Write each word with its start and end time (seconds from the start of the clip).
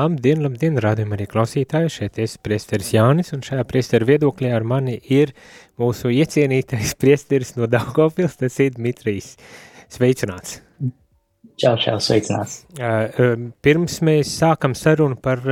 Labdien, 0.00 0.40
labdien, 0.40 0.78
rādījumā 0.80 1.16
arī 1.18 1.26
klausītāji, 1.28 1.90
šeit 1.92 2.18
es 2.22 2.38
priesteris 2.40 2.92
Jānis, 2.94 3.34
un 3.36 3.42
šajā 3.44 3.66
priesteru 3.68 4.06
viedoklī 4.08 4.48
ar 4.54 4.64
mani 4.64 4.94
ir 5.12 5.34
mūsu 5.80 6.12
iecienītais 6.14 6.94
priesteris 7.02 7.52
no 7.58 7.68
Daugavpils, 7.68 8.38
tas 8.40 8.56
ir 8.64 8.72
Dmitrijs. 8.78 9.34
Sveicināts! 9.92 10.60
Čau, 11.60 11.74
čau, 11.76 11.98
sveicināts! 12.00 12.62
Pirms 13.60 13.98
mēs 14.06 14.32
sākam 14.40 14.72
sarunu 14.78 15.18
par 15.20 15.42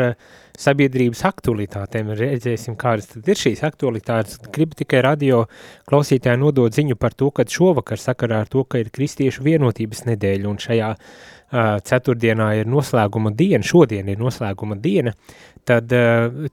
sabiedrības 0.59 1.20
aktualitātēm, 1.28 2.15
redzēsim, 2.17 2.78
kādas 2.80 3.11
tad 3.11 3.28
ir 3.28 3.39
šīs 3.39 3.61
aktualitātes. 3.69 4.39
Gribu 4.55 4.78
tikai 4.78 5.03
radio 5.05 5.45
klausītāji 5.91 6.41
nodot 6.41 6.73
ziņu 6.73 6.97
par 6.97 7.12
to, 7.19 7.28
ka 7.34 7.45
šovakar 7.45 8.01
sakarā 8.01 8.41
ar 8.47 8.48
to, 8.48 8.65
ka 8.65 8.80
ir 8.80 8.89
kristiešu 8.95 9.45
vienotības 9.45 10.06
nedēļa, 10.09 10.48
un 10.48 10.62
šajā 10.65 10.95
uh, 10.97 11.12
ceturtdienā 11.51 12.48
ir 12.61 12.69
noslēguma 12.69 13.33
diena, 13.37 13.65
šodien 13.65 14.09
ir 14.12 14.19
noslēguma 14.20 14.77
diena, 14.83 15.15
tad 15.69 15.93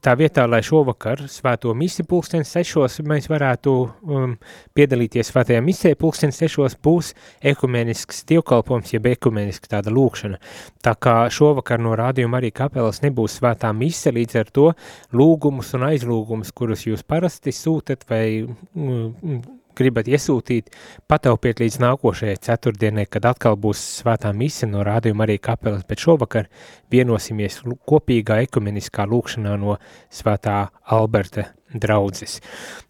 tā 0.03 0.13
vietā, 0.19 0.45
lai 0.47 0.61
šovakar 0.65 1.25
svēto 1.31 1.73
misi 1.77 2.03
pulkstens 2.07 2.51
sešos 2.51 2.99
mēs 3.07 3.29
varētu 3.31 3.73
um, 3.85 4.35
piedalīties 4.75 5.31
svētajā 5.31 5.61
misē 5.63 5.93
pulkstens 5.99 6.39
sešos 6.41 6.77
būs 6.83 7.13
ekumenisks 7.51 8.23
dievkalpojums, 8.31 8.93
jeb 8.95 9.09
ekumenisks 9.13 9.71
tāda 9.71 9.93
lūkšana. 9.95 10.39
Tā 10.83 10.95
kā 10.99 11.17
šovakar 11.31 11.83
no 11.83 11.95
rādījuma 11.95 12.41
arī 12.41 12.51
kapelas 12.55 13.01
nebūs 13.05 13.39
svētā 13.39 13.71
mise, 13.75 14.11
līdz 14.15 14.41
ar 14.43 14.55
to 14.55 14.71
lūgumus 15.15 15.75
un 15.77 15.87
aizlūgumus, 15.91 16.55
kurus 16.55 16.87
jūs 16.87 17.03
parasti 17.07 17.55
sūtat 17.55 18.07
vai 18.11 18.25
um, 18.43 19.39
gribat 19.77 20.09
iesūtīt, 20.11 20.71
pataupiet 21.09 21.61
līdz 21.63 21.77
nākošajai 21.83 22.39
ceturtdienai, 22.47 23.05
kad 23.11 23.27
atkal 23.29 23.57
būs 23.59 23.81
svētā 24.01 24.31
mise 24.35 24.69
no 24.69 24.83
rādījuma 24.85 25.27
arī 25.27 25.37
kapelas, 25.43 25.85
bet 25.87 26.03
šovakar 26.03 26.49
vienosimies 26.93 27.61
kopīgā 27.87 28.41
ekumeniskā 28.47 29.07
lūkšanā 29.11 29.55
no 29.61 29.77
svētā 30.13 30.57
Alberta 30.95 31.49
draudzes. 31.75 32.39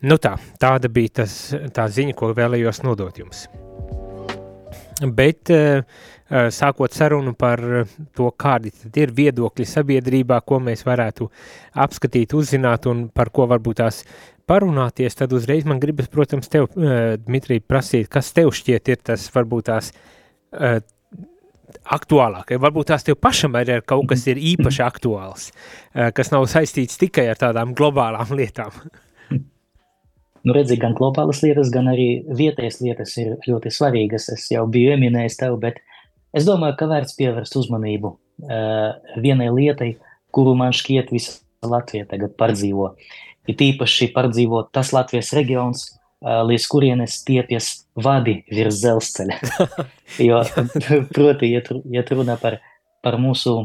Nu 0.05 0.19
tā, 0.21 0.35
tāda 0.61 0.91
bija 0.91 1.21
tas, 1.21 1.37
tā 1.73 1.87
ziņa, 1.91 2.15
ko 2.17 2.33
vēlējos 2.37 2.83
nodot 2.85 3.17
jums. 3.19 3.47
Bet 5.15 5.51
uh, 5.51 5.81
sākot 6.29 6.93
sarunu 6.95 7.35
par 7.37 7.61
to, 8.17 8.31
kādi 8.33 8.71
tad 8.73 8.97
ir 8.97 9.13
viedokļi 9.15 9.67
sabiedrībā, 9.69 10.39
ko 10.45 10.59
mēs 10.63 10.85
varētu 10.87 11.29
apskatīt, 11.85 12.33
uzzināt 12.33 12.87
un 12.89 13.07
par 13.13 13.29
ko 13.35 13.45
varbūt 13.51 13.81
tās 13.83 14.01
parunāties, 14.49 15.17
tad 15.17 15.33
uzreiz 15.33 15.65
man 15.65 15.79
gribas, 15.81 16.09
protams, 16.09 16.49
tev, 16.49 16.67
uh, 16.73 17.15
Dmitrij, 17.21 17.63
prasīt, 17.65 18.09
kas 18.13 18.33
tev 18.33 18.51
šķiet 18.53 18.93
ir 18.93 19.01
tas, 19.11 19.29
varbūt 19.33 19.71
tās 19.71 19.93
aktuālākai. 21.95 22.57
Varbūt 22.61 22.91
tās 22.91 23.05
tev 23.05 23.17
pašam 23.21 23.55
ir 23.59 23.81
kaut 23.87 24.07
kas 24.09 24.25
ir 24.31 24.39
īpaši 24.53 24.83
aktuāls, 24.85 25.49
kas 26.15 26.31
nav 26.33 26.47
saistīts 26.51 26.99
tikai 27.01 27.27
ar 27.31 27.41
tādām 27.41 27.73
globālām 27.77 28.31
lietām. 28.37 28.71
Nu, 30.45 30.53
redzi, 30.53 30.77
gan 30.77 30.93
globālas 30.93 31.41
lietas, 31.41 31.71
gan 31.73 31.89
arī 31.89 32.21
vietējas 32.37 32.77
lietas 32.85 33.15
ir 33.17 33.33
ļoti 33.47 33.71
svarīgas. 33.73 34.29
Es 34.35 34.45
jau 34.53 34.67
biju 34.69 34.93
pieminējis 34.93 35.39
tev, 35.39 35.57
bet 35.63 35.79
es 36.35 36.47
domāju, 36.47 36.77
ka 36.79 36.89
vērts 36.91 37.17
pievērst 37.17 37.57
uzmanību 37.61 38.11
uh, 38.11 39.17
vienai 39.21 39.49
lietai, 39.55 39.95
kuru 40.35 40.55
man 40.59 40.75
šķiet 40.75 41.13
visa 41.15 41.39
Latvija 41.65 42.05
tagad 42.09 42.35
pārdzīvo. 42.39 42.91
Ir 43.49 43.61
īpaši 43.71 44.11
pārdzīvot 44.13 44.73
tas 44.75 44.91
Latvijas 44.93 45.31
reģions, 45.37 45.85
līdz 46.25 46.67
kurienes 46.71 47.19
stiepjas 47.21 47.67
vadi 47.95 48.39
virs 48.49 48.79
dzelzceļa. 48.81 49.37
jo, 50.27 50.41
proti, 51.13 51.51
ja 51.53 52.05
runa 52.09 52.37
par, 52.41 52.59
par 53.05 53.19
mūsu 53.21 53.55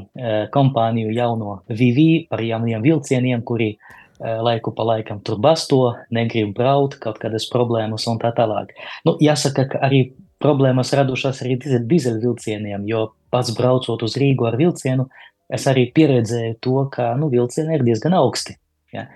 kompāniju 0.53 1.15
jauno 1.17 1.61
VV, 1.69 2.27
par 2.31 2.45
jauniem 2.45 2.85
vilcieniem, 2.85 3.45
kuri 3.47 3.75
laiku 4.21 4.75
pa 4.77 4.85
laikam 4.85 5.23
tur 5.25 5.39
basto, 5.41 5.95
negrib 6.13 6.53
braukt, 6.57 6.99
kaut 7.01 7.21
kādas 7.23 7.49
problēmas 7.53 8.05
un 8.11 8.21
tā 8.21 8.35
tālāk. 8.37 8.75
Nu, 9.09 9.17
jāsaka, 9.23 9.65
ka 9.73 9.81
arī 9.87 10.11
problēmas 10.41 10.93
radušās 10.97 11.43
arī 11.45 11.59
dizeļvilcieniem, 11.61 12.87
jo 12.89 13.11
pats 13.33 13.53
braucot 13.57 14.03
uz 14.07 14.17
Rīgu 14.21 14.49
ar 14.49 14.57
vilcienu, 14.61 15.07
es 15.53 15.67
arī 15.71 15.89
pieredzēju 15.95 16.59
to, 16.65 16.83
ka 16.93 17.13
nu, 17.21 17.29
vilcieni 17.33 17.77
ir 17.77 17.85
diezgan 17.87 18.17
augsti. 18.19 18.57
Ja? 18.95 19.07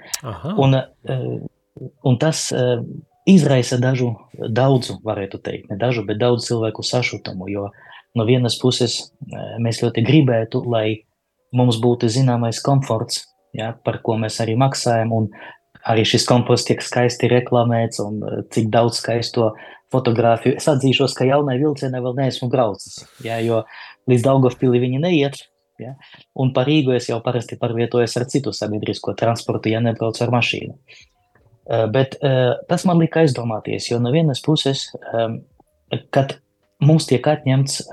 Un, 0.56 0.76
eh, 0.76 1.24
un 2.06 2.18
tas 2.18 2.46
eh, 2.52 2.82
izraisa 3.30 3.78
dažu, 3.82 4.12
daudzu, 4.34 5.00
varētu 5.06 5.40
teikt, 5.42 5.70
ne 5.72 5.78
dažu, 5.80 6.04
bet 6.06 6.20
daudzu 6.20 6.52
cilvēku 6.52 6.84
sašutumu, 6.86 7.48
jo 7.50 7.68
no 8.14 8.26
vienas 8.28 8.58
puses 8.60 9.00
eh, 9.00 9.56
mēs 9.62 9.82
ļoti 9.82 10.04
gribētu, 10.06 10.62
lai 10.70 11.04
mums 11.54 11.78
būtu 11.82 12.10
zināmais 12.10 12.60
komforts, 12.62 13.24
ja, 13.54 13.72
par 13.86 14.00
ko 14.02 14.18
mēs 14.20 14.40
arī 14.42 14.58
maksājam, 14.58 15.14
un 15.14 15.30
arī 15.90 16.04
šis 16.08 16.26
komforts 16.28 16.66
tiek 16.68 16.82
skaisti 16.82 17.28
reklamēts, 17.32 18.00
un 18.04 18.46
cik 18.54 18.70
daudz 18.72 19.00
skaisto 19.02 19.52
fotografiju. 19.92 20.56
Es 20.58 20.68
atzīšos, 20.70 21.16
ka 21.16 21.26
jaunai 21.28 21.58
vilcienai 21.60 22.02
vēl 22.04 22.16
neesmu 22.18 22.48
braucis, 22.52 23.02
ja, 23.24 23.40
jo 23.44 23.62
līdz 24.10 24.24
Daugavpili 24.26 24.80
viņi 24.82 25.02
neiet, 25.04 25.42
Ja? 25.78 25.96
Un 26.38 26.52
par 26.54 26.68
Rīgu 26.70 26.94
es 26.94 27.08
jau 27.10 27.18
parasti 27.24 27.58
pārvietojos 27.58 28.14
ar 28.20 28.28
citu 28.30 28.52
sabiedrisko 28.54 29.14
transportu, 29.18 29.72
ja 29.72 29.80
nebraucu 29.82 30.22
ar 30.22 30.32
mašīnu. 30.34 30.76
Uh, 31.64 31.86
bet 31.90 32.18
uh, 32.20 32.54
tas 32.70 32.84
man 32.86 33.00
lika 33.02 33.24
aizdomāties, 33.24 33.88
jo 33.90 33.98
no 34.02 34.12
vienas 34.14 34.42
puses, 34.44 34.86
kad 36.14 36.36
mums 36.84 37.06
tiek 37.08 37.24
atņemts 37.24 37.84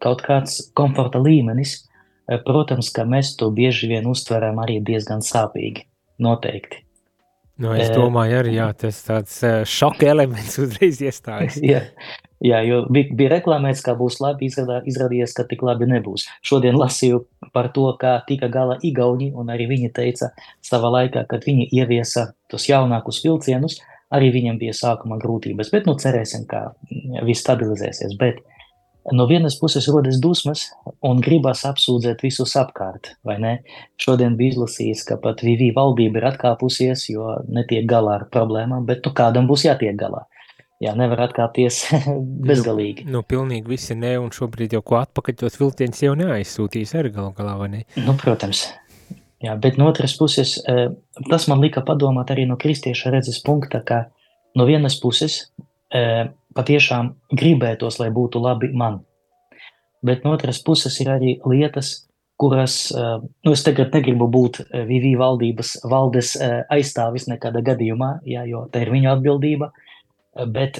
kaut 0.00 0.20
kāds 0.24 0.60
komforta 0.76 1.18
līmenis, 1.20 1.80
protams, 2.46 2.92
ka 2.94 3.02
mēs 3.08 3.34
to 3.40 3.48
bieži 3.54 3.90
vien 3.90 4.06
uztveram 4.06 4.60
arī 4.62 4.78
diezgan 4.86 5.24
sāpīgi, 5.24 5.82
noteikti. 6.22 6.84
Nu, 7.60 7.74
es 7.76 7.92
domāju, 7.92 8.40
arī 8.40 8.56
jā, 8.56 8.70
tas 8.80 9.02
tāds 9.04 9.38
šoka 9.68 10.08
elements 10.08 10.58
uzreiz 10.64 11.00
iestājas. 11.04 11.60
jā, 11.72 11.84
Jā, 12.40 12.62
jo 12.64 12.86
bija, 12.88 13.12
bija 13.12 13.30
reklamēts, 13.34 13.82
ka 13.84 13.92
būs 13.98 14.16
labi, 14.24 14.48
izrādā, 14.48 14.78
izrādījās, 14.88 15.34
ka 15.36 15.44
tik 15.48 15.60
labi 15.66 15.84
nebūs. 15.90 16.24
Šodien 16.46 16.78
lasīju 16.80 17.26
par 17.52 17.68
to, 17.74 17.84
kā 18.00 18.14
tika 18.24 18.48
galā 18.48 18.78
Igauni, 18.86 19.28
un 19.36 19.52
arī 19.52 19.66
viņi 19.68 19.90
teica 19.92 20.30
savā 20.64 20.88
laikā, 20.94 21.26
kad 21.28 21.44
viņi 21.44 21.68
ieviesa 21.76 22.30
tos 22.48 22.64
jaunākus 22.70 23.20
vilcienus, 23.26 23.76
arī 24.08 24.32
viņam 24.38 24.56
bija 24.62 24.72
sākuma 24.78 25.20
grūtības, 25.20 25.68
bet 25.74 25.84
nu 25.86 25.98
cerēsim, 26.00 26.48
ka 26.48 26.70
viss 27.28 27.44
stabilizēsies. 27.44 28.16
Bet 28.20 28.40
no 29.12 29.26
vienas 29.30 29.58
puses 29.60 29.88
rodas 29.90 30.20
dusmas 30.22 30.66
un 31.06 31.22
gribas 31.24 31.64
apsūdzēt 31.68 32.22
visus 32.24 32.56
apkārt, 32.58 33.14
vai 33.26 33.38
ne? 33.42 33.54
Šodien 34.00 34.36
bija 34.38 34.54
izlasījis, 34.56 35.04
ka 35.08 35.18
pat 35.22 35.44
VV 35.46 35.72
valdība 35.76 36.20
ir 36.20 36.28
atkāpusies, 36.32 37.08
jo 37.12 37.38
netiek 37.48 37.88
galā 37.90 38.20
ar 38.20 38.28
problēmām, 38.32 38.86
bet 38.88 39.06
nu 39.06 39.14
kādam 39.16 39.50
būs 39.50 39.66
jātiek 39.68 39.98
galā 40.00 40.26
jā, 40.80 40.94
nevar 40.98 41.26
atkāpties 41.28 41.82
bezgalīgi. 42.48 43.06
Nu, 43.08 43.20
nu, 43.20 43.24
pilnīgi 43.26 43.74
visi 43.74 43.96
ne, 43.98 44.16
un 44.20 44.32
šobrīd 44.34 44.76
jau 44.76 44.82
ko 44.86 45.00
atpakaļ 45.00 45.38
tos 45.42 45.58
vilciens 45.60 46.04
jau 46.04 46.14
neaizsūtīs 46.18 46.96
arī 46.98 47.12
galu 47.14 47.34
galā, 47.36 47.56
vai 47.60 47.70
ne? 47.74 47.82
Nu, 48.00 48.16
protams. 48.20 48.66
Jā, 49.40 49.54
bet 49.60 49.78
no 49.80 49.88
otras 49.88 50.16
puses, 50.20 50.58
eh, 50.68 50.88
tas 51.30 51.46
man 51.48 51.62
lika 51.64 51.80
padomāt 51.86 52.32
arī 52.32 52.44
no 52.48 52.58
kristieša 52.60 53.12
redzes 53.14 53.40
punkta, 53.44 53.80
ka 53.80 54.02
no 54.56 54.66
vienas 54.68 54.98
puses 55.00 55.46
eh, 55.96 56.28
patiešām 56.56 57.14
gribētos, 57.32 58.00
lai 58.02 58.10
būtu 58.12 58.42
labi 58.42 58.72
man. 58.76 59.00
Bet 60.06 60.24
no 60.24 60.32
otras 60.36 60.62
puses 60.64 60.96
ir 61.02 61.10
arī 61.12 61.34
lietas, 61.44 62.06
kuras, 62.40 62.88
eh, 62.92 63.18
nu 63.44 63.52
es 63.52 63.64
tagad 63.66 63.92
negribu 63.94 64.28
būt 64.32 64.62
VV 64.72 65.12
valdības 65.20 65.74
valdes 65.84 66.36
aizstāvis 66.72 67.28
nekādā 67.28 67.62
gadījumā, 67.66 68.20
jā, 68.24 68.46
jo 68.48 68.66
tā 68.72 68.86
ir 68.86 68.92
viņa 68.94 69.16
atbildība, 69.18 69.72
bet 70.46 70.78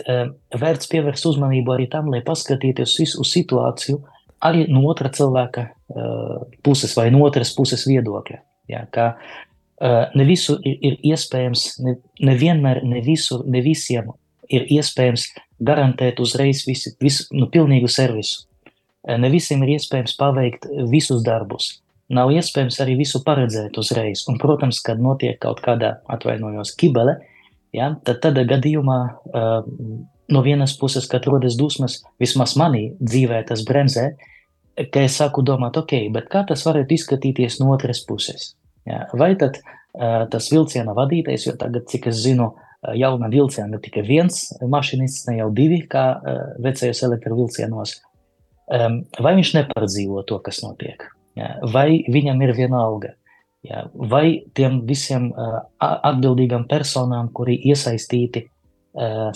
vērts 0.54 0.88
pievērst 0.88 1.26
uzmanību 1.26 1.72
arī 1.74 1.88
tam, 1.90 2.06
lai 2.08 2.22
paskatīties 2.24 2.94
uz, 3.02 3.32
situāciju 3.32 3.98
arī 4.46 4.68
no 4.70 4.84
otra 4.88 5.10
cilvēka 5.10 5.66
puses 6.62 6.94
vai 6.96 7.10
no 7.10 7.24
otras 7.26 7.50
puses 7.52 7.82
viedokļa. 7.90 8.38
Ka 8.94 9.08
uh, 9.10 9.40
ne 9.80 10.24
visur 10.28 10.60
ir, 10.66 10.98
iespējams, 11.12 11.66
ne, 11.84 11.96
nevienmēr, 12.28 12.82
ne 12.84 13.00
visur, 13.04 13.44
ne 13.48 13.62
visiem 13.64 14.10
ir 14.50 14.66
iespējams 14.68 15.28
garantēt 15.62 16.20
uzreiz 16.20 16.64
visi, 16.68 16.92
visu, 17.00 17.28
nu, 17.36 17.48
pilnīgu 17.52 17.88
servisu. 17.88 18.46
Ne 19.08 19.30
visiem 19.32 19.62
ir 19.64 19.78
iespējams 19.78 20.16
paveikt 20.20 20.66
visus 20.90 21.22
darbus. 21.24 21.78
nav 22.10 22.32
iespējams 22.34 22.80
arī 22.82 22.96
visu 22.98 23.20
paredzēt 23.26 23.78
uzreiz. 23.78 24.24
Un, 24.30 24.38
protams, 24.42 24.80
kad 24.82 25.00
notiek 25.02 25.38
kaut 25.42 25.60
kāda, 25.64 26.00
atvainojos, 26.10 26.74
kibele, 26.78 27.20
ja, 27.76 27.92
tad 28.06 28.18
tādā 28.24 28.44
gadījumā 28.50 28.98
uh, 29.06 29.68
no 30.30 30.42
vienas 30.46 30.74
puses, 30.78 31.06
kad 31.10 31.26
rodas 31.30 31.58
dusmas, 31.58 32.00
vismaz 32.22 32.56
manī 32.58 32.90
dzīvē 32.98 33.44
tas 33.50 33.62
bremzē, 33.66 34.08
ka 34.90 35.04
es 35.06 35.20
sāku 35.20 35.44
domāt, 35.46 35.78
ok, 35.78 36.08
bet 36.14 36.30
kā 36.32 36.42
tas 36.48 36.64
varētu 36.66 36.96
izskatīties 36.96 37.60
no 37.62 37.70
otras 37.74 38.02
puses? 38.06 38.54
Ja, 38.88 39.04
vai 39.14 39.36
tad 39.38 39.60
uh, 39.62 40.26
tas 40.32 40.50
vilciena 40.50 40.96
vadītājs, 40.98 41.46
jo 41.46 41.56
tagad, 41.60 41.86
cik 41.90 42.10
es 42.10 42.24
zinu, 42.24 42.52
jauna 42.96 43.28
vilciena 43.28 43.78
tikai 43.78 44.02
viens 44.06 44.46
mašinists, 44.64 45.26
ne 45.28 45.36
jau 45.42 45.50
divi, 45.54 45.82
kā 45.90 46.04
uh, 46.16 46.38
vecajos 46.64 47.04
elektrovilcienos, 47.06 48.00
vai 48.70 49.32
viņš 49.38 49.54
nepardzīvo 49.56 50.22
to, 50.28 50.38
kas 50.44 50.62
notiek? 50.62 51.08
Vai 51.72 52.02
viņam 52.10 52.42
ir 52.46 52.54
vienalga? 52.56 53.14
Ja, 53.66 53.84
vai 53.92 54.40
tiem 54.56 54.80
visiem 54.88 55.28
atbildīgām 55.84 56.64
personām, 56.70 57.28
kuri 57.34 57.58
iesaistīti 57.68 58.46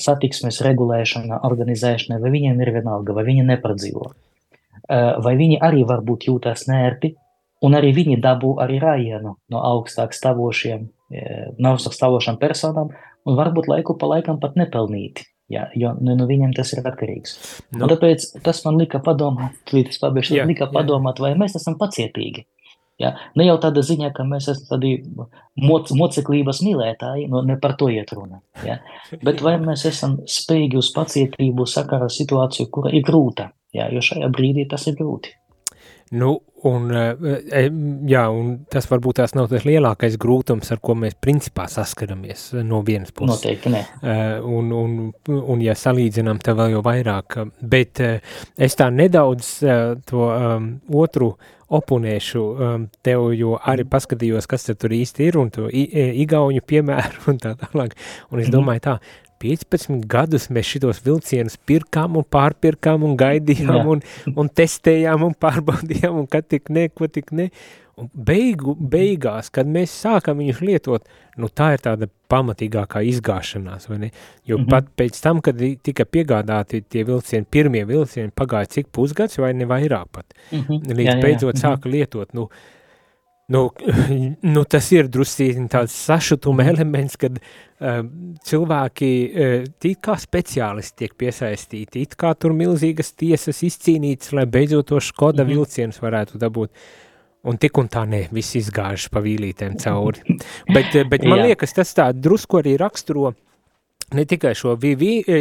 satiksmes 0.00 0.62
regulēšanā, 0.64 1.42
organizēšanā, 1.46 2.18
vai 2.22 2.32
viņiem 2.32 2.62
ir 2.64 2.72
vienalga, 2.78 3.14
vai 3.14 3.26
viņi 3.26 3.44
nepardzīvo? 3.50 4.06
Uh, 4.08 4.24
vai 5.24 5.34
viņi 5.38 5.60
arī 5.64 5.84
varbūt 5.88 6.26
jūtas 6.28 6.66
nērti, 6.68 7.14
un 7.64 7.76
arī 7.78 7.92
viņi 7.96 8.20
dabū 8.20 8.56
arī 8.60 8.78
rājienu 8.82 9.36
no 9.50 9.62
augstāk 9.64 10.12
stāvošiem, 10.12 10.88
no 11.58 11.72
augstāk 11.72 11.94
stāvošām 11.96 12.36
personām, 12.40 12.90
un 13.24 13.38
varbūt 13.38 13.70
laiku 13.70 13.96
pa 13.96 14.10
laikam 14.10 14.40
pat 14.42 14.58
nepelnīti. 14.60 15.24
Jā, 15.52 15.66
jo 15.76 15.90
nu, 16.00 16.14
no 16.16 16.24
viņiem 16.28 16.54
tas 16.56 16.72
ir 16.72 16.86
atkarīgs. 16.88 17.34
Nu. 17.74 17.84
Un 17.84 17.90
tāpēc 17.92 18.30
tas 18.46 18.62
man 18.64 18.78
lika 18.80 19.00
padomāt, 19.04 19.58
līdz 19.76 20.00
pabeigšu, 20.00 20.38
lika 20.48 20.70
padomāt, 20.72 21.20
vai 21.20 21.34
mēs 21.36 21.58
esam 21.60 21.76
pacietīgi. 21.80 22.46
Ja? 23.02 23.10
Ne 23.36 23.48
jau 23.48 23.56
tāda 23.60 23.82
ziņā, 23.84 24.12
ka 24.14 24.24
mēs 24.28 24.48
esam 24.52 24.68
tādi 24.70 24.94
moc, 25.60 25.90
moceklības 25.92 26.62
mīlētāji, 26.64 27.26
no, 27.32 27.42
ne 27.46 27.58
par 27.60 27.76
to 27.80 27.90
iet 27.92 28.14
runa. 28.14 28.40
Ja? 28.64 28.78
Bet 29.20 29.42
vai 29.44 29.56
mēs 29.62 29.84
esam 29.90 30.20
spējīgi 30.30 30.80
uz 30.80 30.92
pacietību 30.96 31.66
sakarā 31.68 32.08
situāciju, 32.12 32.70
kura 32.72 32.94
ir 32.94 33.04
grūta, 33.06 33.50
ja? 33.76 33.90
jo 33.92 34.02
šajā 34.04 34.30
brīdī 34.32 34.68
tas 34.70 34.86
ir 34.88 34.96
grūti. 35.00 35.34
Nu, 36.12 36.34
un, 36.68 36.90
e, 36.92 37.62
jā, 38.10 38.24
un 38.30 38.52
tas 38.70 38.86
varbūt 38.90 39.18
tās 39.22 39.34
nav 39.34 39.48
tas 39.50 39.64
lielākais 39.66 40.18
grūtums, 40.20 40.70
ar 40.74 40.82
ko 40.84 40.96
mēs 41.00 41.16
principā 41.20 41.66
saskaramies 41.70 42.50
no 42.66 42.82
vienas 42.86 43.10
puses. 43.10 43.38
Noteikti, 43.38 43.72
ne. 43.72 43.82
Un, 44.44 44.70
un, 44.76 45.00
un 45.32 45.64
ja 45.64 45.74
salīdzinām, 45.78 46.42
tad 46.44 46.60
vēl 46.60 46.76
jau 46.76 46.84
vairāk. 46.84 47.40
Bet 47.60 48.04
es 48.04 48.78
tā 48.78 48.90
nedaudz 48.92 49.56
to 50.06 50.28
um, 50.28 50.70
otru 50.92 51.34
oponēšu 51.74 52.42
um, 52.44 52.86
tev, 53.04 53.30
jo 53.36 53.56
arī 53.56 53.84
mhm. 53.84 53.92
paskatījos, 53.94 54.48
kas 54.50 54.68
tur 54.70 54.94
īsti 54.94 55.28
ir, 55.28 55.38
un 55.40 55.50
to 55.54 55.68
igauņu 55.72 56.64
piemēru 56.66 57.28
un 57.32 57.40
tā 57.42 57.54
tālāk. 57.60 57.96
Un 58.30 58.42
es 58.42 58.48
mhm. 58.48 58.54
domāju 58.54 58.84
tā, 58.88 58.98
15 59.44 60.08
gadus 60.10 60.48
mēs 60.52 60.72
šitos 60.72 61.02
vilcienus 61.04 61.58
pirkām 61.68 62.18
un 62.20 62.26
pārpirkām 62.36 63.04
un 63.06 63.16
gaidījām 63.20 63.94
un, 63.94 64.04
un 64.34 64.50
testējām 64.60 65.26
un 65.28 65.38
pārbaudījām 65.40 66.22
un 66.22 66.28
kad 66.30 66.48
tik 66.48 66.72
ne, 66.72 66.88
ko 66.88 67.10
tik 67.12 67.32
ne. 67.36 67.50
Un 67.94 68.08
beigu, 68.10 68.72
beigās, 68.74 69.52
kad 69.54 69.68
mēs 69.70 69.92
sākam 70.02 70.40
viņus 70.42 70.58
lietot, 70.66 71.04
nu 71.38 71.46
tā 71.46 71.68
ir 71.76 71.82
tāda 71.84 72.08
pamatīgākā 72.32 73.04
izgāšanās, 73.06 73.86
vai 73.86 73.98
ne? 74.02 74.08
Jo 74.42 74.58
mm 74.58 74.64
-hmm. 74.64 74.70
pat 74.72 74.88
pēc 74.98 75.20
tam, 75.22 75.40
kad 75.40 75.62
tika 75.82 76.02
piegādāti 76.04 76.82
tie 76.82 77.04
vilcieni, 77.06 77.46
pirmie 77.46 77.84
vilcieni, 77.86 78.34
pagāja 78.34 78.66
cik 78.66 78.90
pusgads 78.90 79.38
vai 79.38 79.52
ne 79.54 79.64
vairāk 79.70 80.10
pat, 80.10 80.26
mm 80.50 80.58
-hmm. 80.58 80.90
līdz 80.90 81.06
jā, 81.06 81.14
jā, 81.14 81.22
beidzot 81.22 81.54
jā. 81.54 81.58
Mhm. 81.58 81.66
sāka 81.66 81.90
lietot, 81.90 82.34
nu, 82.34 82.42
uh, 82.42 82.50
Nu, 83.52 83.68
nu, 84.54 84.64
tas 84.64 84.86
ir 84.94 85.10
drusīgi 85.12 85.66
tāds 85.72 85.94
sašutuma 86.06 86.64
elements, 86.70 87.18
kad 87.20 87.36
uh, 87.36 88.00
cilvēki 88.48 89.10
uh, 89.28 89.54
it 89.84 90.00
kā 90.04 90.16
speciālisti 90.20 91.04
tiek 91.04 91.16
piesaistīti, 91.20 92.06
it 92.06 92.16
kā 92.20 92.32
tur 92.38 92.56
milzīgas 92.56 93.12
tiesas 93.12 93.60
izcīnītas, 93.68 94.32
lai 94.36 94.46
beidzot 94.48 94.88
to 94.88 95.00
Škoda 95.00 95.44
mm 95.44 95.48
-hmm. 95.48 95.54
vilcienus 95.54 96.00
varētu 96.00 96.40
dabūt. 96.40 96.70
Un 97.44 97.58
tik 97.60 97.76
un 97.78 97.88
tā 97.88 98.06
ne, 98.08 98.28
viss 98.32 98.56
izgāžas 98.56 99.10
pa 99.12 99.20
vīlītēm 99.20 99.76
cauri. 99.76 100.20
bet, 100.74 101.08
bet 101.10 101.24
man 101.24 101.42
liekas, 101.44 101.72
tas 101.72 101.94
tā 101.94 102.12
drusku 102.12 102.56
arī 102.56 102.78
raksturo 102.80 103.26
uh, 103.28 103.34
ne 104.12 104.24
tikai 104.28 104.52
šo 104.58 104.74
VV 104.80 105.12
e, 105.24 105.38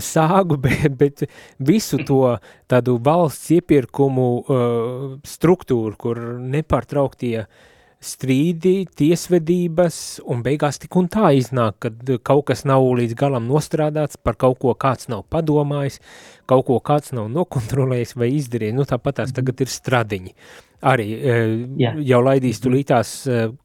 sāgu, 0.00 0.56
bet, 0.64 0.86
bet 0.98 1.26
visu 1.58 2.00
to 2.06 2.38
tādu 2.70 2.96
valsts 3.02 3.50
iepirkumu 3.58 4.30
uh, 4.40 5.04
struktūru, 5.26 5.96
kur 5.98 6.20
nepārtrauktie 6.38 7.44
strīdi, 8.02 8.88
tiesvedības 8.98 9.96
un 10.26 10.42
beigās 10.42 10.80
tik 10.82 10.96
un 10.98 11.06
tā 11.12 11.30
iznāk, 11.38 11.76
kad 11.84 12.14
kaut 12.26 12.48
kas 12.50 12.64
nav 12.66 12.82
līdz 12.98 13.14
galam 13.18 13.46
nostrādāts, 13.46 14.18
par 14.18 14.34
kaut 14.34 14.58
ko 14.62 14.74
kāds 14.74 15.06
nav 15.12 15.22
padomājis, 15.30 16.00
kaut 16.50 16.66
ko 16.66 16.80
kāds 16.82 17.14
nav 17.14 17.30
nokontrolējis 17.30 18.16
vai 18.18 18.32
izdarījis, 18.40 18.74
nu 18.74 18.88
tāpat 18.90 19.20
tās 19.20 19.34
tagad 19.36 19.62
ir 19.62 19.70
stradiņi 19.70 20.34
arī 20.82 21.06
yeah. 21.78 21.96
jau 22.02 22.20
laidīs 22.24 22.60
tulītās 22.62 23.12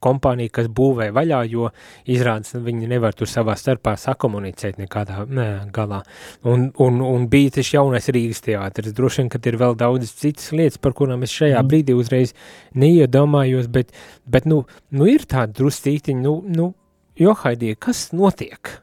kompānija, 0.03 0.53
kas 0.59 0.69
būvē 0.73 1.09
vaļā, 1.15 1.41
jo 1.51 1.69
izrādes 2.09 2.55
viņi 2.63 2.89
nevar 2.91 3.15
tur 3.17 3.29
savā 3.31 3.55
starpā 3.57 3.95
sakomunicēt 3.99 4.79
nekādā 4.81 5.25
ne, 5.29 5.47
galā. 5.73 6.03
Un, 6.47 6.69
un, 6.83 7.01
un 7.03 7.27
bija 7.31 7.57
tas 7.57 7.73
jaunais 7.73 8.09
Rīgas 8.13 8.43
teātris. 8.45 8.95
Droši 8.97 9.23
vien, 9.23 9.31
ka 9.33 9.41
ir 9.49 9.59
vēl 9.59 9.77
daudz 9.79 10.13
citas 10.17 10.51
lietas, 10.55 10.81
par 10.81 10.95
kurām 10.97 11.25
es 11.25 11.33
šajā 11.35 11.59
mm. 11.59 11.69
brīdī 11.71 11.97
uzreiz 11.97 12.35
neiedomājos, 12.77 13.69
bet, 13.73 13.95
bet 14.29 14.49
nu, 14.49 14.63
nu 14.93 15.09
ir 15.09 15.25
tāda 15.29 15.55
druscītiņa, 15.57 16.21
nu, 16.23 16.41
nu 16.47 16.73
Johaidie, 17.17 17.73
kas 17.81 18.11
notiek? 18.13 18.75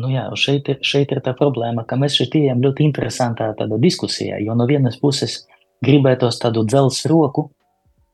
Nu 0.00 0.08
jā, 0.08 0.22
šeit, 0.38 0.70
šeit 0.86 1.10
ir 1.12 1.20
tā 1.24 1.34
problēma, 1.36 1.84
ka 1.88 1.98
mēs 2.00 2.16
šeit 2.16 2.36
ejam 2.38 2.62
ļoti 2.64 2.86
interesantā 2.86 3.50
tādā 3.58 3.76
diskusijā, 3.82 4.38
jo 4.40 4.54
no 4.56 4.64
vienas 4.70 4.96
puses 5.00 5.42
gribētos 5.84 6.38
tādu 6.42 6.64
dzelzs 6.68 7.06
roku, 7.10 7.48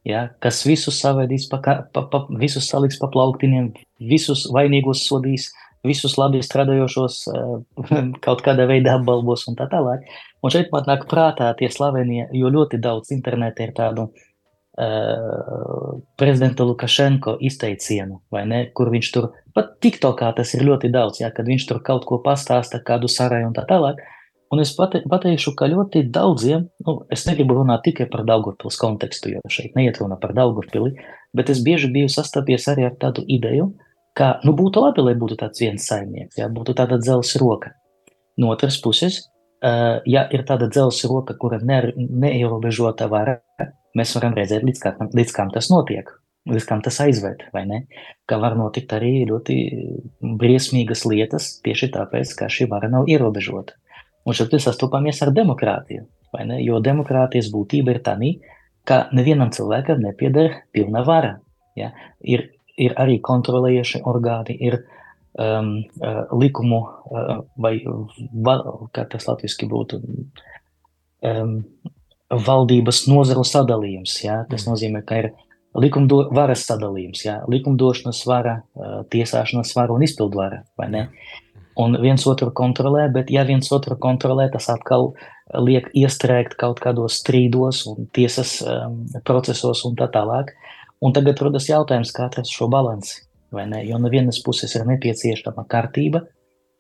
ja, 0.06 0.28
kas 0.42 0.62
visus 0.66 1.00
savedīs, 1.02 1.48
pa, 1.50 1.60
pa, 1.92 2.04
pa, 2.10 2.24
visus 2.40 2.68
saliks 2.70 2.98
pa 3.00 3.10
plauktiņiem, 3.12 3.72
visus 4.12 4.46
vainīgos 4.54 5.06
sodīs, 5.08 5.50
visus 5.86 6.16
labi 6.18 6.42
strādājošos 6.42 7.18
uh, 7.30 7.58
kaut 8.24 8.42
kādā 8.46 8.66
veidā 8.70 8.96
apbalvos 8.98 9.46
un 9.50 9.58
tā 9.58 9.68
tālāk. 9.70 10.06
Un 10.42 10.54
šeit 10.54 10.72
man 10.74 10.86
nāk 10.88 11.06
prātā 11.10 11.50
tie 11.58 11.70
slavenie, 11.72 12.26
jo 12.34 12.50
ļoti 12.52 12.80
daudz 12.82 13.12
internetā 13.14 13.66
ir 13.66 13.74
tādu 13.76 14.08
uh, 14.10 15.96
prezidenta 16.18 16.66
Lukašenko 16.66 17.38
izteicienu, 17.48 18.20
vai 18.34 18.44
ne, 18.50 18.64
kur 18.76 18.90
viņš 18.94 19.12
tur, 19.14 19.30
pat 19.56 19.76
TikTokā 19.82 20.32
tas 20.38 20.54
ir 20.54 20.66
ļoti 20.68 20.90
daudz, 20.94 21.22
ja, 21.22 21.32
kad 21.34 21.48
viņš 21.48 21.70
tur 21.70 21.82
kaut 21.86 22.06
ko 22.08 22.20
pastāsta, 22.24 22.82
kādu 22.84 23.10
saraju 23.10 23.50
un 23.50 23.56
tā 23.56 23.66
tālāk. 23.68 24.02
Un 24.54 24.62
es 24.62 24.70
pate, 24.78 25.00
pateikšu, 25.10 25.56
ka 25.58 25.66
ļoti 25.70 26.04
daudziem, 26.14 26.68
nu, 26.86 26.92
es 27.10 27.24
negribu 27.26 27.56
runāt 27.58 27.82
tikai 27.86 28.06
par 28.10 28.22
Daugavpils 28.28 28.78
kontekstu, 28.78 29.32
jo 29.34 29.40
šeit 29.50 29.74
neiet 29.78 29.98
runa 29.98 30.18
par 30.22 30.36
Daugavpili, 30.36 30.92
bet 31.34 31.50
es 31.50 31.62
bieži 31.66 31.90
biju 31.94 32.10
sastapies 32.12 32.68
arī 32.70 32.86
ar 32.86 32.94
tādu 33.00 33.24
ideju, 33.26 33.72
ka, 34.16 34.36
nu, 34.46 34.54
būtu 34.56 34.84
labi, 34.84 35.02
lai 35.08 35.16
būtu 35.18 35.38
tāds 35.40 35.62
viens 35.64 35.88
saimnieks, 35.90 36.38
ja, 36.38 36.46
būtu 36.52 36.76
tāda 36.78 37.00
dzels 37.02 37.34
roka. 37.42 37.74
No 38.38 38.52
otras 38.54 38.78
puses, 38.84 39.24
uh, 39.64 39.98
ja 40.06 40.26
ir 40.30 40.44
tāda 40.46 40.68
dzels 40.70 41.02
roka, 41.10 41.34
kura 41.40 41.58
ne, 41.58 41.80
neierobežota 41.96 43.10
vara, 43.10 43.40
mēs 43.98 44.14
varam 44.14 44.36
redzēt, 44.36 44.62
līdz, 44.68 44.82
kā, 44.84 44.94
līdz 45.16 45.34
kam 45.34 45.50
tas 45.54 45.72
notiek, 45.72 46.12
līdz 46.46 46.68
kam 46.68 46.84
tas 46.86 47.00
aizved, 47.02 47.42
vai 47.54 47.64
ne? 47.66 47.80
Ka 48.30 48.38
var 48.42 48.54
notikt 48.58 48.94
arī 48.94 49.24
ļoti 49.26 49.56
briesmīgas 50.38 51.02
lietas 51.10 51.56
tieši 51.66 51.90
tāpēc, 51.96 52.36
ka 52.38 52.50
šī 52.52 52.68
vara 52.70 52.92
nav 52.92 53.10
ierobežota. 53.10 53.74
Un 54.26 54.34
šeit 54.34 54.54
sastopamies 54.58 55.22
ar 55.22 55.30
demokrātiju. 55.34 56.06
Jo 56.60 56.80
demokrātijas 56.82 57.48
būtība 57.54 57.94
ir 57.94 58.02
tā, 58.04 58.16
ka 58.86 59.06
nevienam 59.14 59.52
cilvēkam 59.54 60.02
nepieder 60.02 60.62
pilna 60.74 61.04
vara. 61.06 61.36
Ja? 61.78 61.92
Ir, 62.20 62.48
ir 62.78 62.94
arī 62.98 63.18
kontrolējuši 63.22 64.02
orgāni, 64.06 64.56
ir 64.58 64.80
um, 65.38 65.72
uh, 66.02 66.22
likumu, 66.38 66.82
uh, 66.82 67.32
vai 67.56 67.78
va, 67.86 68.58
kā 68.94 69.06
tas 69.10 69.26
latviešu 69.30 69.70
būtu, 69.70 70.02
um, 71.22 71.56
valdības 72.50 73.06
nozaru 73.10 73.46
sadalījums. 73.46 74.18
Ja? 74.26 74.42
Tas 74.50 74.66
mm. 74.66 74.72
nozīmē, 74.72 75.02
ka 75.06 75.22
ir 75.22 75.32
likumdo, 75.78 76.24
varas 76.34 76.66
sadalījums, 76.68 77.24
ja? 77.26 77.40
likumdošanas 77.50 78.22
vara, 78.28 78.60
uh, 78.74 79.00
tiesāšanas 79.14 79.74
vara 79.78 79.94
un 79.94 80.06
izpildvara. 80.06 80.64
Mm 80.82 81.44
un 81.76 81.96
viens 82.00 82.26
otru 82.26 82.50
kontrolē, 82.56 83.06
bet 83.12 83.30
ja 83.32 83.44
viens 83.48 83.68
otru 83.72 83.98
kontrolē, 84.00 84.48
tas 84.52 84.68
atkal 84.72 85.12
liek 85.62 85.88
iestrēgt 85.94 86.56
kaut 86.60 86.80
kādos 86.82 87.20
strīdos 87.20 87.84
un 87.90 88.08
tiesas 88.16 88.58
um, 88.64 89.04
procesos 89.28 89.84
un 89.88 89.96
tā 89.98 90.08
tālāk. 90.12 90.54
Un 91.04 91.12
tagad 91.12 91.40
rodas 91.44 91.68
jautājums, 91.68 92.14
kā 92.16 92.26
atrast 92.26 92.54
šo 92.56 92.70
balansi, 92.72 93.20
vai 93.52 93.66
ne? 93.68 93.82
Jo 93.84 94.00
no 94.00 94.10
vienas 94.12 94.40
puses 94.44 94.72
ir 94.78 94.86
nepieciešama 94.88 95.66
kārtība, 95.68 96.24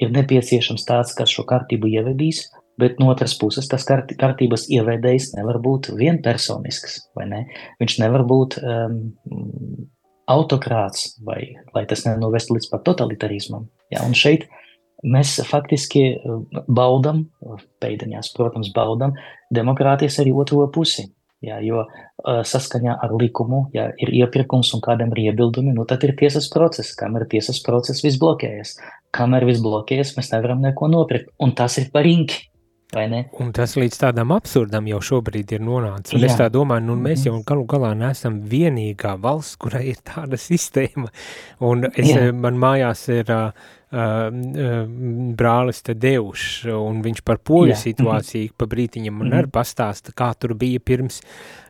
ir 0.00 0.12
nepieciešams 0.14 0.86
tāds, 0.88 1.12
kas 1.16 1.32
šo 1.32 1.44
kārtību 1.48 1.92
ievedīs, 1.92 2.46
bet 2.80 2.98
no 3.00 3.10
otras 3.12 3.36
puses 3.38 3.68
tas 3.68 3.84
kārt, 3.88 4.12
kārtības 4.20 4.66
ievedējs 4.72 5.34
nevar 5.36 5.60
būt 5.64 5.92
vienpersonisks, 5.96 7.02
vai 7.16 7.28
ne? 7.28 7.44
Viņš 7.80 8.00
nevar 8.02 8.24
būt 8.28 8.58
um, 8.60 8.98
autokrāts, 10.26 11.14
vai 11.24 11.54
lai 11.74 11.84
tas 11.88 12.04
nenovest 12.08 12.50
līdz 12.52 12.70
pat 12.72 12.84
totalitarismam. 12.88 13.68
Ja, 13.92 14.02
un 14.04 14.16
šeit 14.18 14.48
mēs 15.06 15.36
faktiski 15.48 16.04
baudam, 16.66 17.26
pēdiņās, 17.82 18.32
protams, 18.36 18.72
baudam 18.74 19.14
demokrātijas 19.54 20.20
arī 20.22 20.34
otro 20.36 20.66
pusi. 20.72 21.06
Jā, 21.44 21.58
jo 21.60 21.82
uh, 21.84 22.40
saskaņā 22.48 22.94
ar 23.04 23.12
likumu, 23.20 23.66
ja 23.76 23.90
ir 24.02 24.10
iepirkums 24.22 24.70
un 24.74 24.80
kādam 24.82 25.12
ir 25.12 25.26
iebildumi, 25.28 25.74
nu 25.76 25.84
tad 25.86 26.02
ir 26.08 26.14
tiesas 26.18 26.48
process. 26.50 26.96
Kamēr 26.96 27.26
tiesas 27.30 27.60
process 27.62 28.00
viss 28.02 28.18
bloķējas. 28.22 28.72
Kamēr 29.14 29.44
viss 29.46 29.62
bloķējas, 29.62 30.14
mēs 30.16 30.32
nevaram 30.32 30.64
neko 30.64 30.88
nopirkt. 30.90 31.28
Un 31.44 31.52
tas 31.58 31.76
ir 31.78 31.90
par 31.92 32.08
inki. 32.08 32.40
Un 33.42 33.50
tas 33.52 33.74
līdz 33.76 33.98
tādam 33.98 34.30
absurdam 34.32 34.86
jau 34.88 35.00
šobrīd 35.02 35.56
ir 35.56 35.62
nonācis. 35.66 36.14
Un 36.16 36.22
Jā. 36.22 36.30
es 36.30 36.38
tā 36.38 36.46
domāju, 36.54 36.86
nu 36.86 36.94
mēs 36.96 37.24
mhm. 37.24 37.28
jau 37.28 37.46
galu 37.50 37.66
galā 37.68 37.90
neesam 37.98 38.38
vienīgā 38.46 39.16
valsts, 39.20 39.58
kurai 39.60 39.88
ir 39.90 39.98
tāda 40.06 40.40
sistēma. 40.48 41.10
Un 41.66 41.88
es, 41.92 42.14
Jā. 42.14 42.30
man 42.32 42.58
mājās 42.62 43.08
ir 43.12 43.32
uh, 43.34 43.66
brālis 43.96 45.82
te 45.86 45.94
devušs, 45.96 46.66
un 46.76 46.98
viņš 47.04 47.22
par 47.24 47.38
poļu 47.40 47.72
Jā. 47.72 47.78
situāciju 47.80 48.56
pa 48.58 48.68
brītiņam 48.68 49.22
man 49.22 49.38
arī 49.38 49.52
pastāsta, 49.52 50.12
kā 50.16 50.32
tur 50.38 50.56
bija 50.58 50.82
pirms 50.84 51.22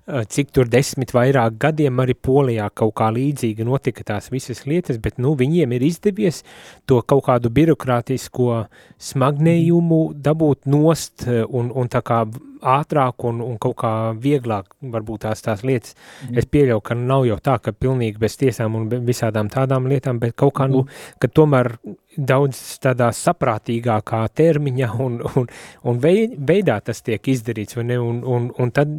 Eh, 0.06 0.22
cik 0.30 0.52
tur 0.54 0.68
desmit 0.70 1.10
vairāk 1.10 1.56
gadiem 1.58 1.98
arī 1.98 2.14
Polijā 2.14 2.68
kaut 2.78 2.92
kā 3.00 3.08
līdzīgi 3.10 3.64
notika 3.66 4.04
tās 4.06 4.28
visas 4.30 4.60
lietas, 4.62 5.00
bet 5.02 5.18
nu 5.18 5.32
viņiem 5.34 5.72
ir 5.74 5.82
izdevies 5.82 6.44
to 6.86 7.00
kaut 7.02 7.24
kādu 7.26 7.50
birokrātisko 7.50 8.68
smagnējumu 9.02 9.98
dabūt 10.28 10.70
nost 10.70 11.26
eh, 11.26 11.42
un, 11.42 11.72
un 11.74 11.90
tā 11.90 12.04
kā 12.06 12.20
ātrāk 12.62 13.26
un, 13.26 13.42
un 13.42 13.58
kaut 13.58 13.74
kā 13.82 13.92
vieglāk 14.14 14.78
varbūt 14.94 15.26
tās 15.26 15.42
tās 15.42 15.66
lietas. 15.66 15.98
Mm. 16.28 16.38
Es 16.38 16.46
pieļauju, 16.54 16.86
ka 16.86 16.94
nav 17.00 17.26
jau 17.26 17.42
tā, 17.42 17.58
ka 17.58 17.74
pilnīgi 17.74 18.22
bez 18.22 18.38
tiesām 18.38 18.78
un 18.78 18.86
visādām 19.10 19.50
tādām 19.50 19.90
lietām, 19.90 20.22
bet 20.22 20.38
kaut 20.38 20.54
kā, 20.60 20.70
nu, 20.70 20.86
mhm. 20.86 21.18
ka 21.18 21.34
tomēr 21.34 21.74
daudz 22.16 22.60
tādā 22.82 23.10
saprātīgākā 23.14 24.22
termiņā 24.36 24.90
un, 25.04 25.18
un, 25.36 25.48
un 25.86 25.98
veidā 26.02 26.78
tas 26.84 27.02
tiek 27.06 27.32
izdarīts, 27.32 27.76
vai 27.78 27.86
ne, 27.90 27.98
un, 28.02 28.22
un, 28.24 28.48
un 28.62 28.72
tad, 28.74 28.94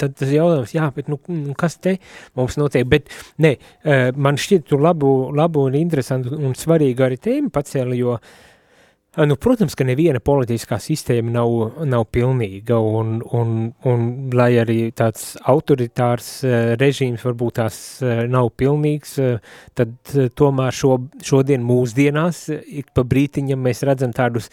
tad 0.00 0.16
tas 0.18 0.32
jautājums, 0.32 0.76
jā, 0.76 0.88
bet, 0.96 1.10
nu, 1.12 1.20
nu, 1.32 1.56
kas 1.58 1.78
te 1.82 1.98
mums 2.38 2.58
notiek, 2.60 2.86
bet, 2.88 3.12
ne, 3.42 3.56
eh, 3.84 4.08
man 4.16 4.40
šķiet 4.40 4.68
tu 4.70 4.80
labu, 4.80 5.12
labu 5.36 5.66
un 5.68 5.76
interesantu 5.78 6.38
un 6.38 6.56
svarīgu 6.58 7.06
arī 7.06 7.20
tēmu 7.22 7.52
pacēli, 7.52 8.00
jo 8.00 8.16
uh, 8.16 8.32
Nu, 9.12 9.36
protams, 9.36 9.74
ka 9.76 9.84
neviena 9.84 10.22
politiskā 10.24 10.78
sistēma 10.80 11.34
nav, 11.34 11.50
nav 11.84 12.06
pilnīga, 12.16 12.78
un, 12.80 13.18
un, 13.36 13.50
un 13.84 14.06
lai 14.32 14.54
arī 14.62 14.78
tāds 14.96 15.34
autoritārs 15.52 16.30
režīms 16.80 17.26
varbūt 17.28 17.58
tās 17.60 17.76
nav 18.32 18.48
pilnīgs, 18.56 19.18
tad 19.76 20.14
tomēr 20.38 20.78
šo, 20.78 20.96
šodien 21.20 21.60
mūsdienās 21.60 22.46
ik 22.56 22.88
pa 22.96 23.04
brītiņam 23.04 23.60
mēs 23.68 23.84
redzam 23.84 24.16
tādus 24.16 24.48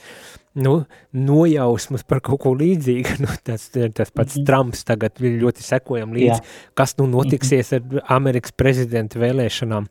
nu, 0.59 0.83
nojausmas 1.15 2.03
par 2.03 2.19
kaut 2.19 2.43
ko 2.43 2.53
līdzīgu. 2.59 3.15
Nu, 3.23 3.31
tas, 3.43 3.69
tas 3.71 4.11
pats 4.11 4.35
mm 4.35 4.41
-hmm. 4.41 4.45
Trumps 4.45 4.83
tagad 4.83 5.19
ļoti 5.19 5.63
sekojam 5.63 6.11
līdzi, 6.13 6.39
Jā. 6.39 6.73
kas 6.73 6.97
nu 6.97 7.07
notiksies 7.07 7.71
-hmm. 7.71 7.97
ar 8.03 8.15
Amerikas 8.19 8.51
prezidenta 8.51 9.19
vēlēšanām. 9.19 9.87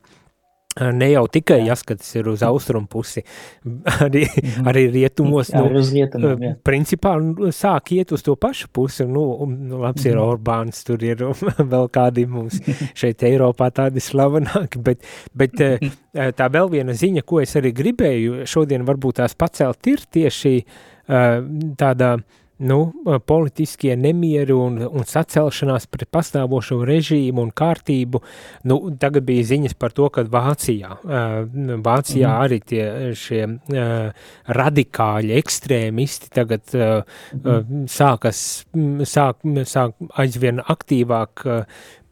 Ne 0.77 1.07
jau 1.09 1.23
tikai 1.27 1.63
jāskatās 1.65 2.11
ir 2.19 2.27
uz 2.29 2.43
austrumu 2.45 2.85
pusi, 2.87 3.23
arī, 4.05 4.21
mhm. 4.29 4.67
arī 4.69 4.83
rietumos, 4.93 5.49
nu, 5.55 5.63
jā, 5.65 5.81
rietumiem, 5.95 6.43
jā. 6.45 6.51
principā 6.63 7.15
nu, 7.23 7.49
sāk 7.55 7.89
iet 7.97 8.13
uz 8.13 8.21
to 8.23 8.35
pašu 8.39 8.69
pusi, 8.71 9.07
nu, 9.09 9.23
nu 9.49 9.81
labs 9.81 10.05
ir 10.05 10.13
mhm. 10.13 10.27
Orbāns, 10.27 10.83
tur 10.87 11.01
ir 11.03 11.25
vēl 11.73 11.89
kādi 11.91 12.27
mums 12.29 12.61
šeit 12.93 13.25
Eiropā 13.27 13.71
tādi 13.81 14.03
slavenāki, 14.03 14.83
bet, 14.85 15.09
bet 15.33 15.57
mhm. 15.57 15.97
tā 16.39 16.51
vēl 16.53 16.69
viena 16.77 16.95
ziņa, 16.95 17.25
ko 17.25 17.41
es 17.41 17.57
arī 17.59 17.73
gribēju 17.75 18.45
šodien 18.47 18.85
varbūt 18.87 19.23
tās 19.23 19.33
pacelt, 19.39 19.81
ir 19.89 20.05
tieši 20.05 20.53
tāda, 21.09 22.13
uh, 22.13 22.39
nu, 22.59 22.79
politiskie 23.25 23.95
nemieri 23.99 24.55
un, 24.55 24.79
un 24.83 25.07
sacelšanās 25.07 25.87
pret 25.91 26.09
pastāvošo 26.11 26.79
režīmu 26.87 27.43
un 27.45 27.51
kārtību. 27.55 28.21
Nu, 28.69 28.79
tagad 28.99 29.27
bija 29.27 29.47
ziņas 29.53 29.77
par 29.79 29.95
to, 29.95 30.09
ka 30.13 30.25
Vācijā, 30.29 30.95
uh, 30.99 31.37
Vācijā 31.85 32.29
mm. 32.29 32.45
arī 32.45 32.61
tie 32.71 32.85
šie 33.17 33.43
uh, 33.47 34.25
radikāļi, 34.59 35.35
ekstrēmisti 35.39 36.33
tagad 36.35 36.75
mm. 36.75 37.85
sākas, 37.91 38.45
sāk, 39.07 39.45
sāk 39.69 40.09
aizvien 40.19 40.63
aktīvāk 40.65 41.45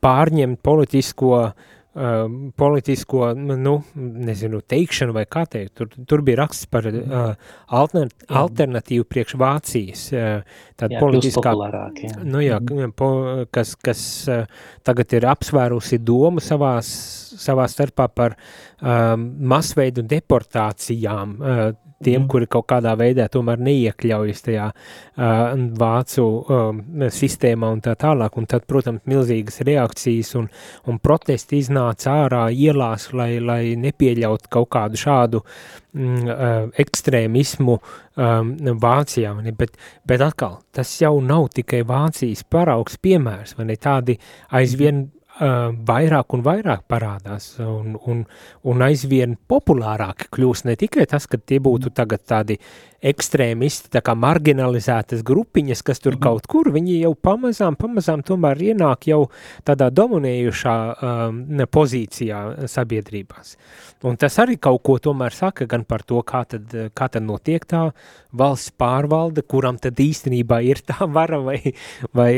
pārņemt 0.04 0.62
politisko 0.64 1.34
uh, 1.42 1.74
uh, 1.98 2.26
politisko, 2.56 3.32
nu, 3.36 3.74
nezinu, 3.98 4.62
teikšanu 4.62 5.16
vai 5.16 5.26
kā 5.30 5.44
teikt, 5.50 5.74
tur, 5.80 5.90
tur 6.10 6.24
bija 6.26 6.44
raksts 6.44 6.70
par 6.72 6.88
uh, 6.92 7.34
altern, 7.80 8.12
alternatīvu 8.30 9.08
priekš 9.10 9.36
Vācijas, 9.42 10.06
uh, 10.14 10.62
tāda 10.78 10.98
jā, 10.98 11.02
politiskā, 11.02 11.56
jā. 12.04 12.14
nu 12.24 12.44
jā, 12.46 12.62
mm. 12.62 12.94
po, 12.98 13.10
kas, 13.54 13.74
kas 13.82 14.04
uh, 14.32 14.46
tagad 14.88 15.18
ir 15.18 15.28
apsvērusi 15.34 16.00
domu 16.06 16.44
savās, 16.44 16.94
savā 17.42 17.68
starpā 17.72 18.08
par 18.14 18.38
uh, 18.38 19.18
masveidu 19.18 20.06
deportācijām, 20.06 21.38
uh, 21.42 21.68
tiem, 22.04 22.22
mm. 22.22 22.28
kuri 22.32 22.48
kaut 22.52 22.68
kādā 22.70 22.94
veidā 23.00 23.28
tomēr 23.32 23.62
neiekļaujas 23.66 24.44
tajā 24.46 24.68
uh, 24.70 25.56
vācu 25.80 26.26
uh, 26.28 27.10
sistēmā 27.14 27.72
un 27.74 27.82
tā 27.86 27.96
tālāk. 28.00 28.38
Un 28.38 28.48
tad, 28.50 28.68
protams, 28.70 29.04
milzīgas 29.10 29.62
reakcijas 29.68 30.34
un, 30.40 30.50
un 30.88 31.02
protesti 31.04 31.62
iznāca 31.64 32.14
ārā 32.26 32.44
ielās, 32.54 33.10
lai, 33.18 33.38
lai 33.44 33.62
nepieļaut 33.82 34.50
kaut 34.54 34.70
kādu 34.78 35.02
šādu 35.02 35.42
mm, 35.42 36.22
uh, 36.30 36.56
ekstrēmismu 36.86 37.78
um, 37.80 38.56
Vācijā. 38.84 39.34
Bet, 39.58 39.78
bet 40.08 40.26
atkal, 40.26 40.60
tas 40.76 40.94
jau 41.02 41.18
nav 41.24 41.50
tikai 41.58 41.82
Vācijas 41.88 42.46
paraugs 42.46 43.02
piemērs, 43.02 43.58
vai 43.58 43.72
ne 43.72 43.80
tādi 43.82 44.20
aizvien 44.54 45.08
uh, 45.40 45.72
vairāk 45.88 46.34
un 46.38 46.44
vairāk 46.46 46.86
parādās 46.90 47.56
un, 47.64 47.98
un, 48.08 48.26
un 48.64 48.86
aizvien 48.86 49.38
populārāki 49.50 50.30
kļūst 50.34 50.68
ne 50.70 50.76
tikai 50.80 51.08
tas, 51.10 51.28
ka 51.28 51.38
tie 51.38 51.60
būtu 51.64 51.94
tagad 51.96 52.26
tādi 52.28 52.60
ekstrēmisti, 53.06 53.92
tā 53.94 54.02
kā 54.02 54.16
marginalizētas 54.18 55.22
grupiņas, 55.26 55.84
kas 55.86 56.00
tur 56.02 56.16
-hmm. 56.16 56.24
kaut 56.24 56.48
kur, 56.50 56.72
viņi 56.74 57.02
jau 57.02 57.14
pamazām, 57.14 57.76
pamazām 57.78 58.24
tomēr 58.26 58.58
ienāk 58.74 59.08
jau 59.08 59.30
tādā 59.64 59.90
dominējušā 59.94 60.78
um, 60.98 61.44
pozīcijā 61.72 62.68
sabiedrībās. 62.68 63.58
Un 64.04 64.18
tas 64.18 64.40
arī 64.40 64.58
kaut 64.58 64.82
ko 64.84 64.98
tomēr 64.98 65.34
saka 65.34 65.66
gan 65.66 65.84
par 65.86 66.04
to, 66.04 66.22
kā 66.22 66.44
tad, 66.46 66.74
kā 66.94 67.10
tad 67.10 67.24
notiek 67.24 67.66
tā 67.66 67.92
valsts 68.34 68.72
pārvalde, 68.72 69.42
kuram 69.42 69.78
tad 69.78 70.00
īstenībā 70.00 70.62
ir 70.64 70.82
tā 70.86 71.08
vara 71.08 71.40
vai, 71.40 71.74
vai 72.14 72.32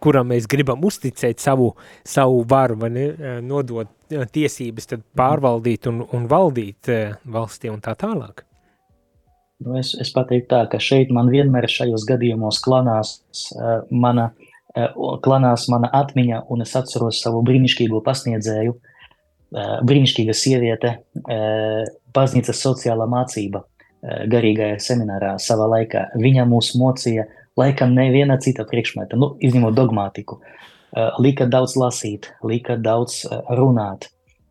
kuram 0.00 0.28
mēs 0.28 0.46
gribam 0.46 0.84
uzticēt 0.84 1.38
savu, 1.38 1.74
savu 2.12 2.44
varu 2.48 2.78
vai 2.84 2.92
ne, 2.92 3.08
eh, 3.10 3.42
nodot 3.42 3.90
eh, 4.12 4.24
tiesības 4.36 4.90
tad 4.94 5.04
pārvaldīt 5.18 5.88
un, 5.90 6.04
un 6.12 6.28
valdīt 6.30 6.90
valstī 7.24 7.72
un 7.72 7.80
tā 7.84 7.96
tālāk. 7.98 8.44
Nu, 9.62 9.76
es, 9.78 9.92
es 10.00 10.10
pateiktu 10.14 10.50
tā, 10.50 10.62
ka 10.70 10.80
šeit 10.82 11.12
man 11.14 11.30
vienmēr 11.30 11.68
šajos 11.70 12.06
gadījumos 12.08 12.58
klanās 12.64 13.12
uh, 13.54 13.84
mana, 13.90 14.30
uh, 14.74 15.18
klanās 15.22 15.68
mana 15.70 15.90
atmiņa, 15.94 16.40
un 16.50 16.64
es 16.64 16.72
atceros 16.78 17.20
savu 17.22 17.44
brīnišķīgo 17.46 18.00
pasniedzēju, 18.02 18.74
uh, 18.74 19.76
brīnišķīga 19.86 20.34
sieviete, 20.34 20.96
uh, 21.22 21.84
baznīcas 22.16 22.64
sociālā 22.64 23.06
mācība 23.12 23.62
uh, 23.62 24.24
garīgajā 24.32 24.80
seminārā 24.82 25.36
savā 25.42 25.68
laikā. 25.76 26.08
Viņa 26.24 26.48
mūs 26.50 26.72
mocīja 26.80 27.28
laikam 27.60 27.94
neviena 27.94 28.40
cita 28.42 28.66
priekšmeta, 28.66 29.20
nu, 29.20 29.34
izņemot 29.46 29.78
dogmātiku. 29.78 30.40
Uh, 30.40 30.71
lika 31.22 31.46
daudz 31.48 31.76
lasīt, 31.80 32.28
lika 32.44 32.76
daudz 32.76 33.22
uh, 33.24 33.40
runāt, 33.56 34.08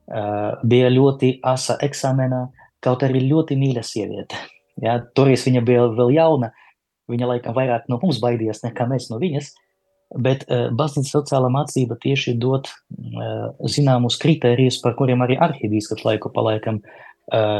uh, 0.09 0.57
bija 0.63 0.89
ļoti 0.93 1.35
asa 1.45 1.77
eksāmenā, 1.85 2.47
kaut 2.81 3.05
arī 3.05 3.23
ļoti 3.27 3.57
mīļa 3.59 3.83
sieviete. 3.85 4.39
Ja, 4.81 4.97
toreiz 5.15 5.45
viņa 5.45 5.61
bija 5.65 5.85
vēl 5.93 6.15
jauna, 6.15 6.49
viņa 7.11 7.27
laikam 7.29 7.53
vairāk 7.53 7.85
no 7.91 7.99
mums 8.01 8.21
baidījās 8.23 8.63
nekā 8.63 8.87
mēs 8.89 9.11
no 9.11 9.19
viņas, 9.21 9.51
bet 10.17 10.47
baznīcas 10.49 11.11
sociālā 11.13 11.51
mācība 11.53 11.95
tieši 12.01 12.33
dod 12.41 12.67
zināmus 13.69 14.17
kritērijus, 14.19 14.79
par 14.81 14.95
kuriem 14.97 15.21
arī 15.21 15.37
arhibīskaps 15.39 16.07
laiku 16.07 16.31
pa 16.33 16.43
laikam 16.47 16.79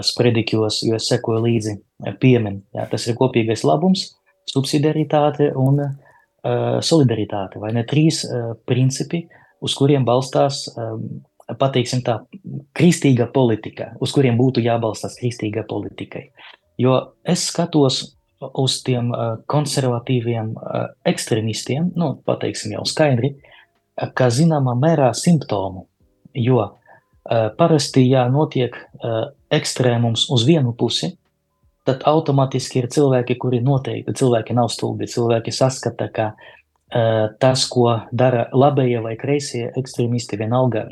sprediķos, 0.08 0.82
jo 0.88 0.98
es 0.98 1.12
sekoju 1.12 1.44
līdzi 1.46 1.76
piemin. 2.24 2.64
Ja, 2.74 2.88
tas 2.90 3.06
ir 3.08 3.20
kopīgais 3.20 3.62
labums, 3.68 4.08
subsidiaritāte 4.50 5.52
un 5.60 5.84
uh, 5.84 6.11
solidaritāte, 6.82 7.60
vai 7.62 7.74
ne 7.76 7.84
trīs 7.88 8.24
principi, 8.66 9.28
uz 9.62 9.76
kuriem 9.78 10.06
balstās 10.08 10.64
pateiksim 11.60 12.02
tā, 12.06 12.22
kristīga 12.78 13.28
politika, 13.34 13.92
uz 14.02 14.14
kuriem 14.16 14.38
būtu 14.40 14.64
jābalstās 14.64 15.18
kristīga 15.20 15.66
politikai. 15.70 16.30
Jo 16.82 17.14
es 17.28 17.46
skatos 17.52 18.02
uz 18.42 18.78
tiem 18.86 19.12
konservatīviem 19.52 20.54
ekstremistiem, 21.06 21.92
nu, 22.00 22.14
pateiksim 22.26 22.74
jau 22.78 22.86
skaidri, 22.90 23.36
kā 24.18 24.32
zināmā 24.34 24.74
mērā 24.80 25.12
simptomu, 25.18 25.86
jo 26.34 26.64
parasti, 27.60 28.08
ja 28.10 28.26
notiek 28.32 28.78
ekstrēmums 29.54 30.30
uz 30.34 30.46
vienu 30.48 30.74
pusi, 30.74 31.12
tad 31.88 32.04
automātiski 32.10 32.82
ir 32.82 32.90
cilvēki, 32.94 33.38
kuri 33.42 33.62
noteikti, 33.66 34.14
cilvēki 34.18 34.56
nav 34.58 34.70
stulbi, 34.74 35.10
cilvēki 35.10 35.54
saskata, 35.56 36.08
ka 36.14 36.28
uh, 36.36 37.32
tas, 37.42 37.66
ko 37.72 37.88
dara 38.12 38.48
labējie 38.54 39.02
vai 39.06 39.16
kreisie 39.20 39.70
ekstrēmisti, 39.80 40.40
vienalga 40.42 40.86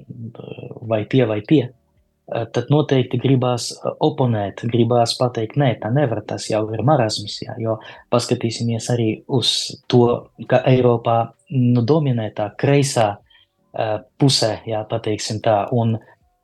vai 0.90 1.04
tie 1.12 1.28
vai 1.30 1.40
tie, 1.46 1.62
uh, 1.70 2.48
tad 2.56 2.74
noteikti 2.74 3.22
gribās 3.22 3.70
oponēt, 3.86 4.66
gribās 4.74 5.14
pateikt, 5.20 5.60
nē, 5.62 5.76
tā 5.84 5.94
nevar, 5.94 6.24
tas 6.26 6.50
jau 6.50 6.66
ir 6.74 6.84
marazms, 6.86 7.38
jā, 7.46 7.58
jo 7.62 7.78
paskatīsimies 8.14 8.90
arī 8.96 9.10
uz 9.28 9.56
to, 9.92 10.06
ka 10.50 10.64
Eiropā 10.74 11.20
nu, 11.54 11.86
dominē 11.86 12.32
tā 12.38 12.50
kreisā 12.58 13.12
uh, 13.20 14.00
pusē, 14.18 14.56
jā, 14.70 14.82
pateiksim 14.90 15.44
tā, 15.46 15.68
un 15.70 16.00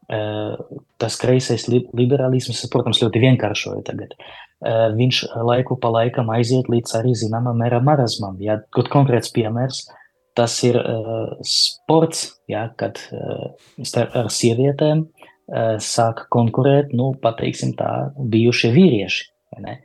tas 0.06 1.16
kreisais 1.18 1.66
liberālisms, 1.72 2.62
protams, 2.72 3.02
ļoti 3.02 3.22
vienkāršoja 3.24 3.86
tagad. 3.88 4.14
Viņš 4.96 5.22
laiku 5.46 5.78
pa 5.82 5.90
laikam 5.94 6.30
aiziet 6.34 6.70
līdz 6.72 6.98
arī 7.00 7.14
zināmam 7.18 7.58
mērā 7.60 7.82
marazmam. 7.84 8.38
Ja, 8.42 8.60
kaut 8.74 8.92
konkrēts 8.94 9.34
piemērs, 9.36 9.84
tas 10.36 10.56
ir 10.68 10.78
uh, 10.78 11.36
sports, 11.48 12.28
ja, 12.52 12.68
kad 12.78 13.00
uh, 13.16 13.56
ar 14.06 14.30
sievietēm 14.34 15.06
uh, 15.06 15.76
sāk 15.82 16.26
konkurēt, 16.34 16.92
nu, 16.98 17.14
pateiksim 17.22 17.74
tā, 17.80 17.92
bijušie 18.20 18.74
vīrieši. 18.76 19.30
Ne? 19.64 19.80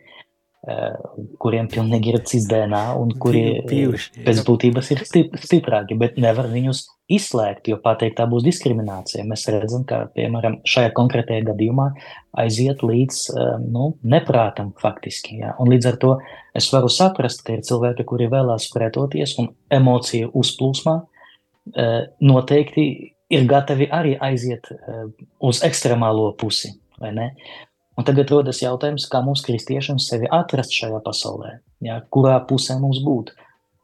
Kuriem 1.40 1.70
pilnīgi 1.72 2.10
ir 2.12 2.18
cits 2.28 2.44
DNA 2.50 2.82
un 3.00 3.14
kuri 3.16 3.62
Bijuši, 3.68 4.24
pēc 4.26 4.42
būtības 4.44 4.90
ir 4.92 4.98
stip, 5.08 5.36
stiprāki, 5.40 5.96
bet 5.96 6.18
nevar 6.20 6.50
viņus 6.52 6.82
izslēgt, 7.10 7.70
jo 7.72 7.78
pateikt 7.80 8.18
tā 8.18 8.26
būs 8.28 8.44
diskriminācija. 8.44 9.24
Mēs 9.26 9.46
redzam, 9.48 9.86
ka, 9.88 10.02
piemēram, 10.14 10.58
šajā 10.68 10.92
konkrētajā 10.98 11.46
gadījumā 11.48 11.86
aiziet 12.44 12.84
līdz 12.84 13.22
nu, 13.72 13.94
neprātam 14.04 14.74
faktiski. 14.82 15.38
Jā. 15.40 15.54
Un 15.62 15.72
līdz 15.72 15.88
ar 15.90 15.96
to 16.02 16.12
es 16.56 16.68
varu 16.74 16.92
saprast, 16.92 17.40
ka 17.46 17.56
ir 17.56 17.64
cilvēki, 17.64 18.04
kuri 18.12 18.28
vēlās 18.30 18.68
pretoties 18.74 19.38
un 19.40 19.48
emociju 19.72 20.28
uzplūsmā 20.42 20.98
noteikti 22.20 22.86
ir 23.32 23.48
gatavi 23.48 23.88
arī 23.88 24.12
aiziet 24.20 24.68
uz 25.40 25.64
ekstremālo 25.64 26.34
pusi? 26.36 26.74
Un 28.00 28.06
tagad 28.08 28.30
rodas 28.32 28.62
jautājums, 28.62 29.04
kā 29.12 29.20
mums 29.20 29.42
kristiešiem 29.44 29.98
sevi 30.00 30.28
atrast 30.32 30.72
šajā 30.72 31.02
pasaulē, 31.04 31.58
ja, 31.84 31.98
kurā 32.08 32.38
pusē 32.48 32.78
mums 32.80 33.02
būt. 33.04 33.34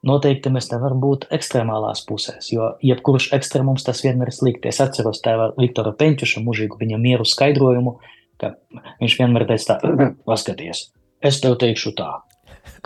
Noteikti 0.09 0.49
mēs 0.55 0.71
nevaram 0.71 1.03
būt 1.03 1.27
ekstremālās 1.37 2.01
pusēs, 2.09 2.49
jo 2.55 2.71
jebkurš 2.81 3.27
ekstrēmums 3.37 3.85
tas 3.85 4.01
vienmēr 4.07 4.31
ir 4.31 4.37
slikti. 4.39 4.71
Es 4.71 4.81
atceros 4.81 5.21
tēva 5.21 5.51
Viktora 5.59 5.93
Penķuša 5.99 6.41
mūžīgu 6.47 6.81
viņa 6.81 7.01
mieru 7.03 7.27
skaidrojumu, 7.29 7.99
ka 8.41 8.55
viņš 9.03 9.19
vienmēr 9.21 9.45
teica 9.51 9.75
tā, 9.75 9.93
paskaties, 10.31 10.87
es 11.21 11.41
tev 11.45 11.59
teikšu 11.61 11.93
tā, 12.01 12.09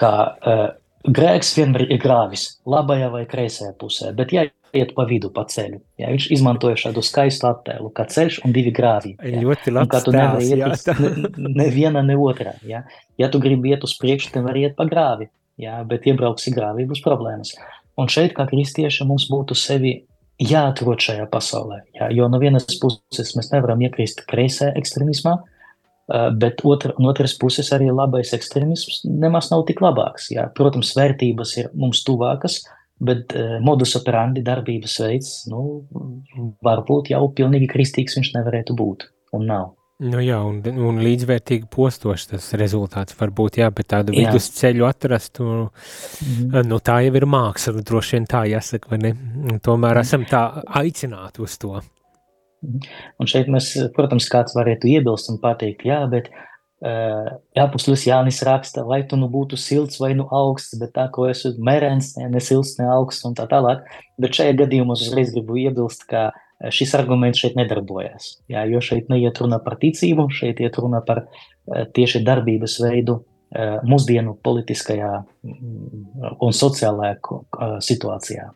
ka 0.00 0.12
uh, 0.26 0.64
grēks 1.06 1.52
vienmēr 1.60 1.86
ir 1.86 2.02
grāvis 2.02 2.48
labajā 2.66 3.12
vai 3.14 3.22
kreisajā 3.30 3.76
pusē, 3.78 4.10
bet 4.18 4.34
ja 4.34 4.48
iet 4.76 4.92
pa 4.96 5.04
vidu, 5.08 5.30
pa 5.34 5.44
ceļu. 5.50 5.80
Jā, 6.00 6.10
viņš 6.12 6.28
izmantoja 6.36 6.78
šādu 6.78 7.02
skaistu 7.04 7.48
attēlu, 7.50 7.90
kā 7.94 8.06
ceļš 8.10 8.40
un 8.46 8.54
divi 8.54 8.72
grāvi. 8.74 9.14
Jā. 9.18 9.42
Ļoti 9.42 9.74
labi. 9.74 9.90
Kā 9.92 10.00
tu 10.04 10.14
nevari 10.14 10.48
iet 10.48 10.64
uz 10.66 10.86
ne, 11.00 11.50
ne 11.58 11.68
viena, 11.74 12.02
ne 12.06 12.16
otrā. 12.20 12.54
Jā. 12.66 12.84
Ja 13.20 13.30
tu 13.32 13.42
gribi 13.42 13.74
iet 13.74 13.84
uz 13.86 13.96
priekšu, 14.00 14.32
tad 14.34 14.46
vari 14.46 14.66
iet 14.66 14.76
pa 14.78 14.86
grāvi. 14.88 15.30
Jā, 15.60 15.82
bet 15.88 16.06
iebrauksi 16.08 16.54
grāvī, 16.56 16.86
būs 16.88 17.02
problēmas. 17.04 17.52
Un 18.00 18.08
šeit, 18.08 18.32
kā 18.36 18.46
kristieši, 18.48 19.04
mums 19.08 19.26
būtu 19.28 19.56
sevi 19.58 19.98
jāatrod 20.40 21.02
šajā 21.04 21.26
pasaulē. 21.30 21.82
Jā, 21.98 22.08
jo 22.16 22.30
no 22.32 22.40
vienas 22.40 22.64
puses 22.80 23.34
mēs 23.36 23.50
nevaram 23.52 23.82
iekrist 23.84 24.24
kreisē 24.30 24.70
ekstremismā, 24.80 25.36
bet 26.40 26.64
otra, 26.66 26.94
no 26.98 27.12
otras 27.12 27.36
puses 27.38 27.68
arī 27.76 27.90
labais 27.92 28.32
ekstremisms 28.34 29.04
nemaz 29.04 29.50
nav 29.52 29.66
tik 29.68 29.82
labāks. 29.84 30.30
Jā. 30.32 30.48
Protams, 30.56 30.94
vērtības 30.96 31.56
ir 31.60 31.68
mums 31.76 32.00
tuvākas, 32.08 32.62
uh, 32.64 32.79
Bet 33.00 33.32
uh, 33.32 33.58
modus 33.64 33.94
operandi 33.96 34.42
darbības 34.44 34.98
veids, 35.00 35.34
nu, 35.48 35.60
varbūt 36.64 37.14
jau 37.14 37.22
pilnīgi 37.36 37.70
kristīgs 37.70 38.18
viņš 38.18 38.34
nevarētu 38.36 38.76
būt 38.76 39.06
un 39.36 39.46
nav. 39.48 39.70
Nu 40.00 40.20
jā, 40.24 40.38
un, 40.48 40.62
un 40.64 40.98
līdzvērtīgi 41.04 41.66
postošs 41.72 42.30
tas 42.30 42.46
rezultāts 42.56 43.16
var 43.18 43.32
būt, 43.36 43.58
jā, 43.60 43.68
bet 43.76 43.90
tādu 43.92 44.14
jā. 44.16 44.30
vidusceļu 44.30 44.86
atrast, 44.88 45.42
un, 45.44 45.66
mm 45.68 46.50
-hmm. 46.50 46.68
nu 46.68 46.78
tā 46.80 47.02
jau 47.04 47.16
ir 47.20 47.26
māksla, 47.28 47.82
droši 47.84 48.16
vien 48.16 48.28
tā 48.28 48.46
jāsaka, 48.48 48.88
vai 48.90 48.98
ne? 48.98 49.10
Un 49.50 49.60
tomēr 49.60 49.92
mm 49.92 49.96
-hmm. 49.96 50.00
esam 50.00 50.24
tā 50.24 50.62
aicināti 50.82 51.42
uz 51.44 51.58
to. 51.58 51.80
Mhm. 52.62 52.78
Un 53.18 53.26
šeit 53.26 53.48
mēs, 53.48 53.92
protams, 53.96 54.28
kāds 54.28 54.56
varētu 54.56 54.88
iebilst 54.88 55.30
un 55.30 55.38
pateikt, 55.38 55.84
jā, 55.84 56.08
bet 56.10 56.28
uh, 56.28 56.49
Apustulis 56.80 58.06
Jānis 58.08 58.40
raksta, 58.46 58.84
lai 58.88 59.02
tu 59.08 59.18
nu 59.20 59.28
būtu 59.28 59.58
silts 59.60 60.00
vai 60.00 60.14
nu 60.16 60.24
augsts, 60.32 60.78
bet 60.80 60.94
tā, 60.96 61.08
ko 61.12 61.26
esmu 61.28 61.58
merens, 61.66 62.14
ne, 62.16 62.30
ne 62.32 62.40
silts, 62.40 62.78
ne 62.80 62.86
augsts 62.88 63.26
un 63.28 63.36
tā 63.36 63.44
tālāk. 63.50 63.84
Bet 64.20 64.38
šajā 64.38 64.56
gadījumā 64.62 64.96
es 64.96 65.04
uzreiz 65.08 65.32
gribu 65.34 65.58
iebilst, 65.60 66.06
ka 66.08 66.30
šis 66.72 66.94
arguments 66.96 67.40
šeit 67.40 67.56
nedarbojas. 67.60 68.38
Jā, 68.52 68.64
jo 68.68 68.80
šeit 68.84 69.12
neiet 69.12 69.40
runa 69.40 69.60
par 69.64 69.76
ticību, 69.80 70.30
šeit 70.32 70.60
iet 70.64 70.76
runa 70.80 71.02
par 71.04 71.26
tieši 71.68 72.24
darbības 72.24 72.78
veidu 72.84 73.20
mūsdienu 73.84 74.36
politiskajā 74.44 75.10
un 75.44 76.54
sociālajā 76.56 77.80
situācijā. 77.84 78.50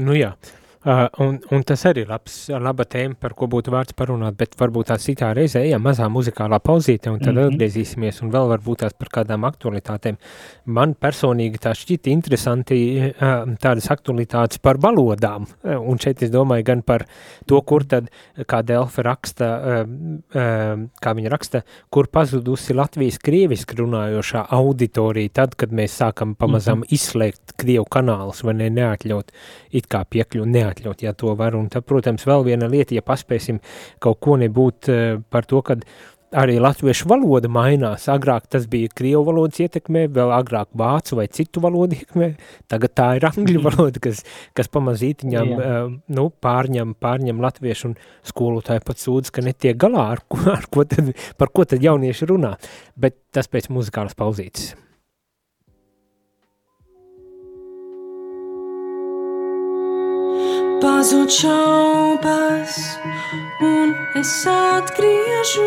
Nu 0.00 0.14
jā, 0.14 0.30
uh, 0.32 0.59
Uh, 0.80 1.04
un, 1.20 1.34
un 1.52 1.60
tas 1.68 1.82
arī 1.84 2.06
ir 2.06 2.08
labs, 2.08 2.46
laba 2.56 2.86
tēma, 2.88 3.12
par 3.20 3.34
ko 3.36 3.44
būtu 3.52 3.68
vērts 3.68 3.92
parunāt, 3.92 4.32
bet 4.40 4.54
varbūt 4.56 4.88
tā 4.88 4.94
citā 4.96 5.28
reizē 5.36 5.60
ejam 5.66 5.82
mazā 5.84 6.06
muzikālā 6.08 6.56
pauzīte 6.64 7.10
un 7.12 7.18
tad 7.20 7.34
mm 7.34 7.38
-hmm. 7.38 7.52
atgriezīsimies 7.52 8.22
un 8.24 8.30
vēl 8.32 8.48
varbūt 8.48 8.80
tās 8.80 8.94
par 8.96 9.08
kādām 9.12 9.44
aktualitātēm. 9.44 10.16
Man 10.64 10.94
personīgi 10.94 11.60
tā 11.60 11.74
šķita 11.76 12.08
interesanti 12.10 12.78
uh, 12.96 13.44
tādas 13.60 13.90
aktualitātes 13.92 14.58
par 14.58 14.78
valodām, 14.78 15.44
uh, 15.44 15.76
un 15.76 15.98
šeit 15.98 16.22
es 16.22 16.30
domāju 16.30 16.64
gan 16.64 16.82
par 16.82 17.04
to, 17.46 17.60
kur 17.60 17.84
tad, 17.84 18.08
kā 18.46 18.62
Delfa 18.62 19.02
raksta, 19.02 19.60
uh, 19.60 19.84
uh, 20.34 20.88
kā 21.02 21.14
viņa 21.14 21.28
raksta, 21.28 21.62
kur 21.90 22.06
pazudusi 22.06 22.74
Latvijas 22.74 23.18
krieviski 23.18 23.76
runājošā 23.76 24.46
auditorija 24.48 25.28
tad, 25.28 25.54
kad 25.56 25.72
mēs 25.72 26.00
sākam 26.00 26.34
pamazām 26.34 26.78
mm 26.78 26.82
-hmm. 26.82 26.94
izslēgt 26.94 27.52
Krievu 27.56 27.84
kanālus 27.84 28.44
vai 28.44 28.54
ne, 28.54 28.70
neatļaut 28.70 29.30
it 29.70 29.86
kā 29.86 30.04
piekļu, 30.04 30.44
neatļaut 30.44 30.69
neatļaut, 30.70 31.02
ja 31.02 31.12
to 31.16 31.34
var. 31.38 31.58
Un 31.58 31.68
tad, 31.72 31.86
protams, 31.88 32.26
vēl 32.28 32.46
viena 32.46 32.70
lieta, 32.70 32.94
ja 32.94 33.02
paspēsim 33.02 33.60
kaut 34.02 34.22
ko 34.22 34.38
nebūt 34.40 34.90
uh, 34.90 35.20
par 35.30 35.48
to, 35.50 35.62
kad 35.66 35.84
arī 36.30 36.60
latviešu 36.62 37.08
valoda 37.10 37.50
mainās. 37.50 38.06
Agrāk 38.10 38.46
tas 38.50 38.68
bija 38.70 38.90
krievu 38.94 39.24
valodas 39.26 39.58
ietekmē, 39.64 40.06
vēl 40.14 40.30
agrāk 40.36 40.70
vācu 40.78 41.18
vai 41.18 41.26
citu 41.26 41.62
valodu 41.64 41.98
ietekmē. 41.98 42.28
Tagad 42.70 42.94
tā 42.94 43.08
ir 43.18 43.26
angļu 43.26 43.58
mhm. 43.58 43.66
valoda, 43.66 44.02
kas, 44.04 44.22
kas 44.56 44.70
pamazītiņām 44.70 45.54
uh, 45.56 45.80
nu, 46.16 46.28
pārņem, 46.42 46.94
pārņem 47.02 47.42
latviešu 47.42 47.90
un 47.90 47.96
skolotāji 48.26 48.84
pat 48.86 49.02
sūdz, 49.02 49.34
ka 49.34 49.44
netiek 49.46 49.80
galā, 49.80 50.06
ar 50.14 50.22
ko, 50.30 50.42
ar 50.54 50.70
ko 50.70 50.86
tad, 50.86 51.10
par 51.40 51.50
ko 51.54 51.66
tad 51.66 51.82
jaunieši 51.82 52.30
runā. 52.30 52.54
Bet 52.94 53.18
tas 53.34 53.50
pēc 53.50 53.70
muzikālas 53.74 54.16
pauzītes. 54.18 54.72
Pazūd 61.00 61.32
šaubas, 61.32 62.74
un 63.64 63.94
es 64.20 64.32
atgriežos 64.52 65.64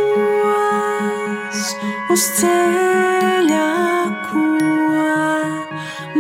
uz 2.14 2.26
ceļa, 2.38 3.72
ko 4.28 4.44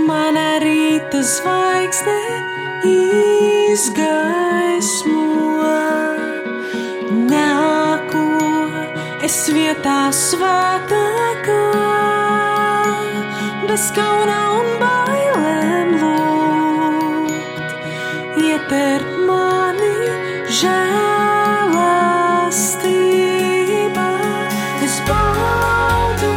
mana 0.07 0.47
rīta 0.65 1.21
zvaigzne 1.29 2.17
izgaismo. 3.69 4.09
Nāku 7.29 8.25
es 9.29 9.37
vietā 9.53 10.09
svētākā, 10.23 11.61
bez 13.69 13.83
kauna 13.93 14.41
un 14.57 14.67
bailēm 14.81 15.02
žēlastība. 20.53 22.09
Es 24.85 24.95
baudu, 25.07 26.33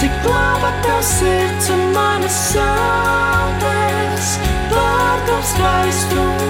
cik 0.00 0.14
laba 0.28 0.70
tev 0.84 1.00
sirds 1.04 1.66
un 1.74 1.82
manas 1.96 2.38
sāpes 2.52 4.26
pār 4.72 5.18
tavu 5.28 6.41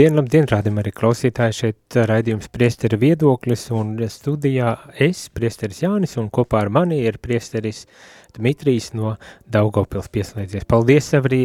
Labdien, 0.00 0.16
labdien, 0.16 0.46
rādam 0.48 0.78
arī 0.80 0.94
klausītāji 0.96 1.52
šeit 1.52 1.96
raidījums 2.08 2.48
priesteri 2.48 2.96
viedoklis 2.96 3.66
un 3.76 3.90
studijā 4.08 4.70
es, 4.96 5.26
priesteris 5.28 5.82
Jānis, 5.82 6.16
un 6.16 6.30
kopā 6.32 6.62
ar 6.64 6.70
mani 6.72 7.02
ir 7.04 7.18
priesteris 7.20 7.82
Dmitrijs 8.32 8.94
no 8.96 9.12
Daugavpils 9.52 10.08
pieslēdzies. 10.08 10.64
Paldies 10.72 11.10
arī, 11.20 11.42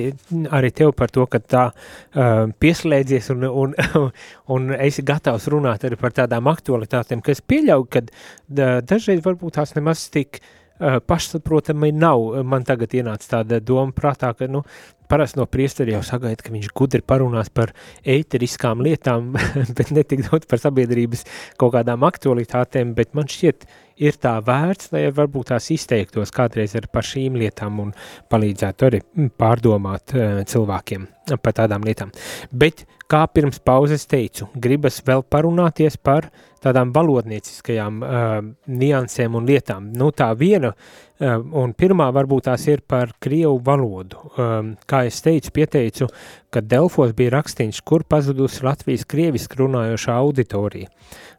arī 0.56 0.72
tev 0.72 0.96
par 0.96 1.12
to, 1.12 1.28
ka 1.28 1.44
tā 1.44 1.66
uh, 1.68 2.48
pieslēdzies 2.64 3.28
un, 3.36 3.44
un, 3.44 3.76
un 4.56 4.72
esi 4.80 5.04
gatavs 5.04 5.52
runāt 5.52 5.84
arī 5.84 6.00
par 6.00 6.16
tādām 6.16 6.48
aktualitātēm, 6.48 7.28
kas 7.28 7.44
pieļauj, 7.44 7.90
ka 7.92 8.08
da, 8.08 8.78
dažreiz 8.80 9.20
varbūt 9.28 9.60
tās 9.60 9.76
nemaz 9.76 10.08
tik 10.16 10.40
uh, 10.40 11.02
pašsaprotami 11.04 11.92
nav. 11.92 12.24
Man 12.48 12.64
tagad 12.64 12.96
ienāca 12.96 13.42
tāda 13.42 13.60
doma 13.60 13.92
prātā, 13.92 14.32
ka, 14.32 14.48
nu, 14.48 14.64
parasti 15.10 15.40
no 15.40 15.48
priesteri 15.50 15.96
jau 15.96 16.04
sagaida, 16.06 16.44
ka 16.44 16.54
viņš 16.54 16.72
gudri 16.76 17.04
parunās 17.06 17.52
par 17.54 17.74
ēteriskām 18.04 18.84
lietām, 18.86 19.34
bet 19.78 19.94
ne 19.96 20.06
tik 20.08 20.28
daudz 20.28 20.50
par 20.50 20.62
sabiedrības 20.62 21.26
kaut 21.62 21.76
kādām 21.78 22.06
aktualitātēm, 22.08 22.96
bet 22.98 23.16
man 23.18 23.30
šķiet 23.32 23.68
ir 24.02 24.18
tā 24.20 24.36
vērts, 24.44 24.92
lai 24.94 25.06
varbūt 25.16 25.52
tās 25.54 25.70
izteiktos 25.72 26.34
kādreiz 26.36 26.76
ar 26.76 26.88
par 26.92 27.08
šīm 27.08 27.38
lietām 27.40 27.80
un 27.84 27.94
palīdzētu 28.32 28.88
arī 28.90 29.02
mm, 29.04 29.32
pārdomāt 29.40 30.16
uh, 30.16 30.42
cilvēkiem 30.48 31.08
par 31.42 31.56
tādām 31.58 31.86
lietām. 31.88 32.12
Bet, 32.54 32.84
kā 33.10 33.24
pirms 33.34 33.58
pauzes 33.66 34.06
teicu, 34.10 34.50
gribas 34.62 35.00
vēl 35.06 35.24
parunāties 35.32 35.98
par 35.98 36.30
tādām 36.66 36.92
valodnieciskajām 36.94 38.04
uh, 38.04 38.38
niansēm 38.68 39.38
un 39.38 39.48
lietām. 39.50 39.90
Nu, 39.96 40.12
tā 40.12 40.32
viena 40.38 40.74
un 41.20 41.74
pirmā 41.78 42.10
varbūt 42.12 42.50
tās 42.50 42.66
ir 42.68 42.82
par 42.88 43.14
krievu 43.24 43.60
valodu. 43.64 44.20
Um, 44.36 44.74
kā 44.88 45.06
es 45.08 45.22
teicu, 45.24 45.54
pieteicu, 45.56 46.10
ka 46.52 46.60
Delfos 46.62 47.14
bija 47.16 47.38
rakstīns, 47.38 47.80
kur 47.82 48.04
pazudusi 48.04 48.66
Latvijas 48.66 49.06
krieviski 49.08 49.62
runājošā 49.62 50.18
auditorija. 50.20 50.92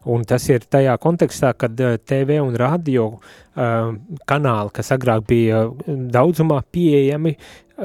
Un 0.09 0.23
tas 0.25 0.47
ir 0.49 0.65
tajā 0.65 0.95
kontekstā, 1.03 1.53
kad 1.53 1.77
uh, 1.77 1.99
TV 2.01 2.39
un 2.41 2.57
radio 2.57 3.11
uh, 3.13 3.93
kanāli, 4.25 4.73
kas 4.73 4.91
agrāk 4.95 5.27
bija 5.29 5.67
daudzumā 5.85 6.63
pieejami, 6.71 7.35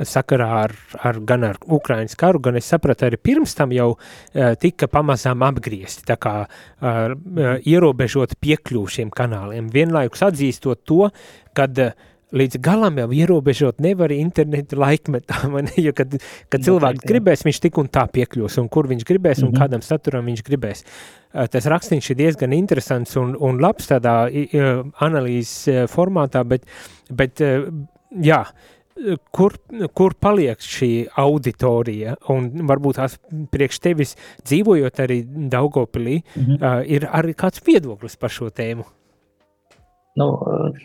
sakarā 0.09 0.49
ar, 0.65 0.75
ar 1.05 1.19
gan 1.29 1.45
ar 1.45 1.59
Ukrainas 1.69 2.17
karu, 2.19 2.41
gan 2.43 2.57
es 2.57 2.69
sapratu 2.73 3.07
arī 3.07 3.19
pirms 3.21 3.57
tam 3.59 3.75
jau 3.77 3.91
uh, 3.95 4.55
tika 4.61 4.89
pamazām 4.89 5.45
apgriezti, 5.45 6.07
tā 6.09 6.17
kā 6.21 6.37
uh, 6.47 7.17
ierobežot 7.69 8.39
piekļuvu 8.41 8.95
šiem 8.97 9.13
kanāliem, 9.13 9.69
vienlaikus 9.73 10.25
atzīstot 10.31 10.87
to, 10.89 11.11
kad 11.57 11.79
līdz 12.33 12.59
galam 12.65 12.97
jau 13.03 13.09
ierobežot 13.13 13.83
nevar 13.85 14.13
internetu 14.15 14.79
laikmetā, 14.81 15.43
ne, 15.67 15.75
jo 15.77 15.93
kad, 15.97 16.17
kad 16.53 16.65
cilvēks 16.65 17.05
gribēs, 17.09 17.45
viņš 17.47 17.63
tik 17.67 17.81
un 17.83 17.93
tā 17.93 18.07
piekļūs, 18.13 18.59
un 18.63 18.71
kur 18.73 18.89
viņš 18.91 19.07
gribēs, 19.09 19.43
mm 19.43 19.49
-hmm. 19.49 19.53
un 19.53 19.61
kādam 19.61 19.85
saturam 19.85 20.29
viņš 20.31 20.45
gribēs. 20.47 20.85
Tas 21.53 21.69
rakstīns 21.69 22.11
ir 22.11 22.17
diezgan 22.17 22.53
interesants 22.53 23.17
un, 23.17 23.37
un 23.41 23.61
labs 23.61 23.89
tādā 23.89 24.17
analīzes 25.01 25.89
formātā, 25.89 26.45
bet, 26.45 26.67
bet 27.09 27.41
jā, 28.21 28.43
kur, 29.35 29.57
kur 29.97 30.15
paliek 30.21 30.61
šī 30.63 30.91
auditorija, 31.19 32.17
un 32.33 32.51
varbūt 32.69 33.01
tās 33.01 33.19
priekš 33.53 33.81
tevis 33.83 34.17
dzīvojot 34.45 35.05
arī 35.05 35.23
Daugopilī, 35.53 36.23
mm 36.23 36.43
-hmm. 36.43 36.59
uh, 36.61 36.83
ir 36.87 37.09
arī 37.09 37.35
kāds 37.35 37.63
viedoklis 37.67 38.17
par 38.17 38.31
šo 38.31 38.51
tēmu? 38.51 38.85
Nu, 40.17 40.27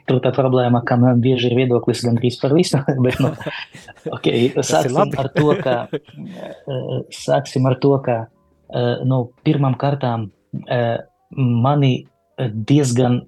tur 0.08 0.22
tā 0.24 0.32
problēma, 0.32 0.82
ka 0.88 0.96
man 0.96 1.20
bieži 1.20 1.50
ir 1.50 1.56
viedoklis 1.56 2.06
gandrīz 2.06 2.40
par 2.42 2.54
visu, 2.56 2.80
bet, 3.06 3.20
nu, 3.20 3.34
ok, 4.16 4.28
sāksim 4.72 5.20
ar 5.20 5.30
to, 5.36 5.56
ka, 5.64 5.88
sāksim 7.12 7.68
ar 7.68 7.76
to, 7.84 7.98
ka, 8.06 8.28
nu, 9.08 9.32
pirmām 9.44 9.76
kārtām 9.80 10.30
mani 11.66 12.08
diezgan, 12.72 13.22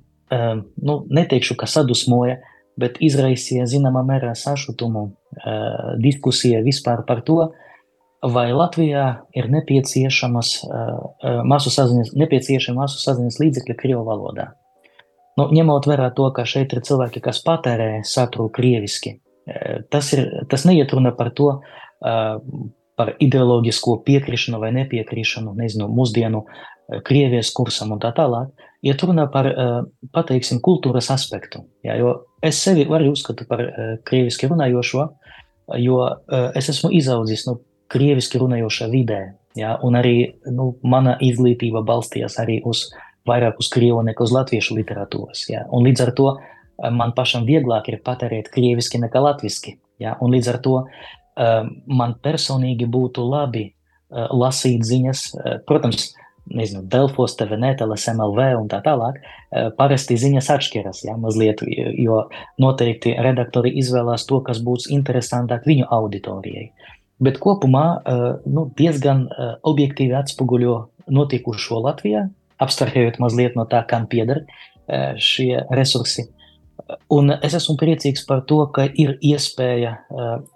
nu, 0.82 0.96
neteikšu, 1.10 1.56
ka 1.60 1.68
sadusmoja, 1.68 2.38
bet 2.80 3.00
izraisīja 3.04 3.68
zināmā 3.70 4.04
mērā 4.08 4.34
sašutumu 4.38 5.04
uh, 5.10 5.98
diskusija 6.02 6.62
vispār 6.66 7.04
par 7.08 7.24
to, 7.28 7.52
vai 8.24 8.50
Latvijā 8.56 9.06
ir 9.38 9.50
nepieciešamas 9.52 10.54
uh, 10.66 11.44
masu 11.48 11.72
saziņas, 11.74 12.14
nepieciešama 12.20 12.86
masu 12.86 13.00
saziņas 13.04 13.40
līdzekļi 13.44 13.78
Krievu 13.80 14.04
valodā. 14.08 14.52
Nu, 15.40 15.48
ņemot 15.56 15.88
vērā 15.88 16.10
to, 16.16 16.28
ka 16.36 16.44
šeit 16.48 16.74
ir 16.76 16.84
cilvēki, 16.84 17.22
kas 17.24 17.40
patērē 17.46 18.02
saturu 18.04 18.50
krieviski, 18.52 19.20
tas, 19.90 20.10
ir, 20.12 20.26
tas 20.52 20.66
neiet 20.68 20.92
runa 20.92 21.14
par 21.16 21.32
to, 21.38 21.54
uh, 22.04 22.66
par 23.00 23.14
ideoloģisko 23.24 24.02
piekrišanu 24.04 24.60
vai 24.60 24.74
nepiekrišanu, 24.76 25.54
nezinu, 25.56 25.88
mūsdienu 25.96 26.44
Krievijas 27.06 27.54
kursam 27.56 27.94
un 27.96 28.02
tā 28.04 28.10
tālāk, 28.18 28.50
iet 28.86 29.04
runa 29.04 29.26
par, 29.32 29.50
pateiksim, 30.16 30.62
kultūras 30.64 31.10
aspektu. 31.14 31.66
Jā, 31.84 31.98
jo 32.00 32.14
es 32.46 32.62
sevi 32.64 32.86
arī 32.88 33.10
uzskatu 33.12 33.48
par 33.50 33.66
krieviski 34.08 34.48
runājošo, 34.52 35.08
jo 35.84 36.00
es 36.56 36.70
esmu 36.72 36.92
izaudzis 36.96 37.46
no 37.48 37.60
krieviski 37.92 38.40
runājošā 38.40 38.88
vidē, 38.92 39.20
jā, 39.58 39.76
un 39.84 39.98
arī 40.00 40.16
nu, 40.54 40.72
mana 40.84 41.18
izglītība 41.26 41.84
balstījās 41.86 42.40
arī 42.42 42.60
uz 42.70 42.88
vairāk 43.28 43.60
uz 43.62 43.68
krievu 43.74 44.02
nekā 44.08 44.24
uz 44.26 44.32
latviešu 44.34 44.78
literatūras. 44.78 45.44
Jā, 45.52 45.66
un 45.76 45.84
līdz 45.86 46.06
ar 46.06 46.14
to 46.18 46.30
man 46.96 47.12
pašam 47.18 47.44
vieglāk 47.50 47.90
ir 47.92 48.00
patērēt 48.06 48.48
krieviski 48.54 49.02
nekā 49.02 49.22
latviski. 49.22 49.76
Jā, 50.00 50.16
un 50.24 50.32
līdz 50.32 50.54
ar 50.54 50.62
to 50.64 50.78
man 51.92 52.16
personīgi 52.24 52.88
būtu 52.90 53.26
labi 53.28 53.66
lasīt 54.10 54.86
ziņas, 54.88 55.26
protams, 55.68 56.14
nezinu, 56.56 56.84
Delfos, 56.90 57.36
TVNet, 57.40 57.82
LSMLV 57.86 58.46
un 58.60 58.70
tā 58.72 58.82
tālāk, 58.86 59.20
parasti 59.78 60.18
ziņas 60.20 60.50
atšķiras, 60.56 61.04
ja, 61.08 61.18
mazliet, 61.20 61.64
jo 62.00 62.24
noteikti 62.62 63.16
redaktori 63.22 63.74
izvēlās 63.82 64.26
to, 64.30 64.42
kas 64.46 64.62
būs 64.66 64.90
interesantāk 64.94 65.68
viņu 65.70 65.90
auditorijai. 66.00 66.70
Bet 67.20 67.40
kopumā 67.44 67.86
nu, 68.48 68.70
diezgan 68.80 69.26
objektīvi 69.68 70.16
atspoguļo 70.20 70.76
notikušo 71.12 71.82
Latvijā, 71.84 72.28
abstrahējot 72.60 73.20
mazliet 73.24 73.58
no 73.60 73.66
tā, 73.70 73.84
kam 73.88 74.08
pieder 74.12 74.46
šie 75.20 75.66
resursi. 75.76 76.30
Un 77.14 77.34
es 77.36 77.54
esmu 77.54 77.76
priecīgs 77.78 78.24
par 78.26 78.46
to, 78.50 78.64
ka 78.74 78.88
ir 78.88 79.18
iespēja 79.22 79.98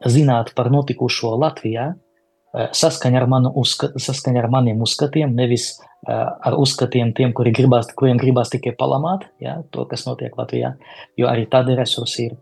zināt 0.10 0.54
par 0.58 0.72
notikušo 0.74 1.36
Latvijā, 1.42 1.92
saskaņa 2.54 3.22
ar, 3.22 3.28
manu 3.30 3.52
uzskat, 3.60 3.96
saskaņa 4.02 4.44
ar 4.44 4.50
maniem 4.54 4.82
uzskatiem, 4.86 5.34
nevis 5.34 5.72
uh, 5.80 6.30
ar 6.38 6.58
uzskatiem 6.60 7.14
tiem, 7.18 7.34
kuri 7.34 7.54
gribās, 7.56 7.90
kuriem 7.98 8.20
gribās 8.22 8.54
tikai 8.54 8.76
palamāt 8.78 9.26
ja, 9.42 9.60
to, 9.74 9.88
kas 9.90 10.06
notiek 10.06 10.36
Latvijā, 10.38 10.76
jo 11.18 11.30
arī 11.30 11.48
tādi 11.50 11.78
resursi 11.80 12.28
ir. 12.30 12.38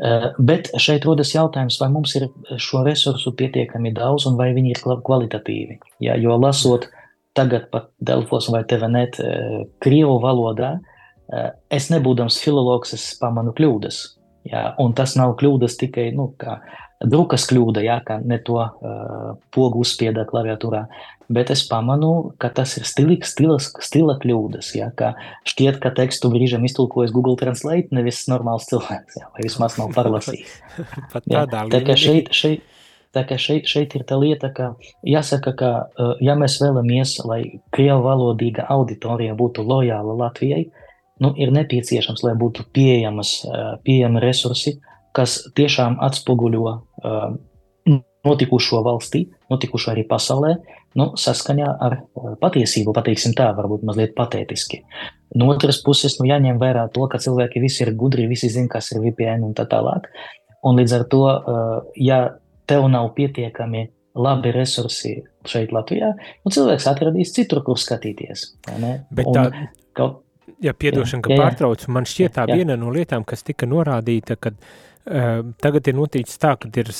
Uh, 0.00 0.30
bet 0.38 0.70
šeit 0.80 1.04
rodas 1.08 1.34
jautājums, 1.34 1.80
vai 1.82 1.90
mums 1.92 2.14
ir 2.16 2.28
šo 2.62 2.84
resursu 2.86 3.34
pietiekami 3.36 3.92
daudz 3.96 4.28
un 4.30 4.38
vai 4.38 4.52
viņi 4.56 4.76
ir 4.76 4.84
kvalitatīvi. 5.08 5.80
Ja, 6.06 6.14
jo 6.16 6.38
lasot 6.38 6.86
tagad 7.34 7.68
pat 7.74 7.90
Delfos 7.98 8.48
vai 8.54 8.62
TVNet 8.70 9.18
uh, 9.24 9.60
Krievu 9.82 10.20
valodā, 10.22 10.78
es 11.70 11.84
nebūdams 11.92 12.40
filologs, 12.42 12.90
es 12.96 13.04
pamanu 13.20 13.52
kļūdas. 13.54 14.00
Ja, 14.50 14.72
un 14.82 14.96
tas 14.98 15.12
nav 15.14 15.36
kļūdas 15.38 15.76
tikai 15.78 16.08
nu, 16.16 16.32
kā, 16.40 16.56
drukas 17.00 17.46
kļūda, 17.48 17.82
jā, 17.84 17.98
ka 18.04 18.18
ne 18.20 18.38
to 18.44 18.58
uh, 18.60 19.32
pogu 19.54 19.80
uzspieda 19.84 20.26
klaviatūrā, 20.28 20.84
bet 21.32 21.52
es 21.54 21.62
pamanu, 21.68 22.32
ka 22.42 22.50
tas 22.52 22.74
ir 22.80 22.86
stilīgs, 22.88 23.32
stilas, 23.34 23.70
stila 23.84 24.18
kļūdas, 24.20 24.72
jā, 24.76 24.90
ka 24.98 25.14
šķiet, 25.48 25.78
ka 25.82 25.94
tekstu 25.96 26.32
brīžam 26.32 26.66
iztulkojas 26.68 27.14
Google 27.14 27.38
Translate, 27.40 27.94
nevis 27.96 28.26
normāls 28.30 28.68
cilvēks, 28.70 29.20
jā, 29.22 29.30
vai 29.32 29.46
vismaz 29.46 29.78
nav 29.80 29.94
parlasījis. 29.96 30.58
jā, 31.32 31.46
tā 31.48 31.80
kā 31.86 31.96
šeit, 31.98 32.28
šeit, 32.36 32.66
tā 33.16 33.24
kā 33.28 33.40
šeit, 33.40 33.70
šeit 33.70 33.96
ir 33.96 34.04
tā 34.08 34.20
lieta, 34.20 34.52
ka 34.54 34.74
jāsaka, 35.06 35.54
ka 35.56 35.72
ja 36.20 36.36
mēs 36.38 36.58
vēlamies, 36.62 37.16
lai 37.24 37.40
krievu 37.74 38.04
valodīga 38.04 38.68
auditorija 38.76 39.38
būtu 39.38 39.64
lojāla 39.64 40.18
Latvijai, 40.26 40.66
nu, 41.20 41.32
ir 41.36 41.52
nepieciešams, 41.54 42.24
lai 42.26 42.36
būtu 42.38 42.68
pieejamas, 42.74 43.38
pieejami 43.86 44.22
resursi, 44.24 44.78
kas 45.16 45.40
tiešām 45.58 45.98
atspoguļo 46.06 46.66
uh, 46.70 47.30
notikušo 48.26 48.82
valstī, 48.84 49.24
notikušo 49.50 49.92
arī 49.94 50.04
pasaulē, 50.08 50.54
nu, 50.98 51.10
saskaņā 51.18 51.68
ar 51.86 51.96
uh, 52.00 52.34
patiesību, 52.40 52.94
pateiksim 52.96 53.34
tā, 53.38 53.50
varbūt 53.56 53.84
mazliet 53.88 54.14
patētiski. 54.18 54.82
No 55.40 55.50
otras 55.52 55.80
puses, 55.86 56.18
nu, 56.20 56.28
jāņem 56.28 56.60
vērā 56.60 56.88
to, 56.94 57.06
ka 57.10 57.20
cilvēki 57.22 57.62
visi 57.62 57.84
ir 57.86 57.94
gudri, 57.98 58.28
visi 58.30 58.50
zina, 58.52 58.70
kas 58.72 58.92
ir 58.92 59.02
VPN 59.04 59.46
un 59.46 59.54
tā 59.56 59.66
tālāk. 59.70 60.10
Un 60.66 60.76
līdz 60.76 60.96
ar 60.98 61.06
to, 61.12 61.22
uh, 61.26 61.76
ja 61.96 62.20
tev 62.68 62.86
nav 62.92 63.12
pietiekami 63.16 63.88
labi 64.20 64.50
resursi 64.52 65.14
šeit 65.48 65.70
Latvijā, 65.72 66.10
nu, 66.44 66.52
cilvēks 66.52 66.88
atradīs 66.90 67.32
citur, 67.34 67.62
kur 67.64 67.78
skatīties. 67.80 68.50
Bet 69.14 69.30
Un 69.30 69.38
tā, 69.38 69.46
kaut, 69.96 70.26
Ja 70.60 70.74
piedošana, 70.76 71.22
ka 71.24 71.30
Jā, 71.30 71.36
jā. 71.38 71.44
pārtraucu, 71.46 71.86
man 71.94 72.04
šķiet 72.04 72.34
tā 72.36 72.42
Jā. 72.44 72.58
viena 72.58 72.74
no 72.76 72.90
lietām, 72.92 73.22
kas 73.24 73.40
tika 73.46 73.64
norādīta, 73.64 74.34
kad 74.36 74.58
uh, 74.58 74.89
tagad 75.60 75.88
ir 75.88 75.96
noticis 75.96 76.38
tā, 76.40 76.54
ka 76.60 76.68
ir 76.76 76.90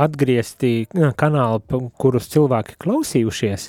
atgriezti 0.00 0.72
uh, 0.86 1.10
kanāli, 1.18 1.80
kurus 2.00 2.30
cilvēki 2.32 2.78
klausījušies, 2.80 3.68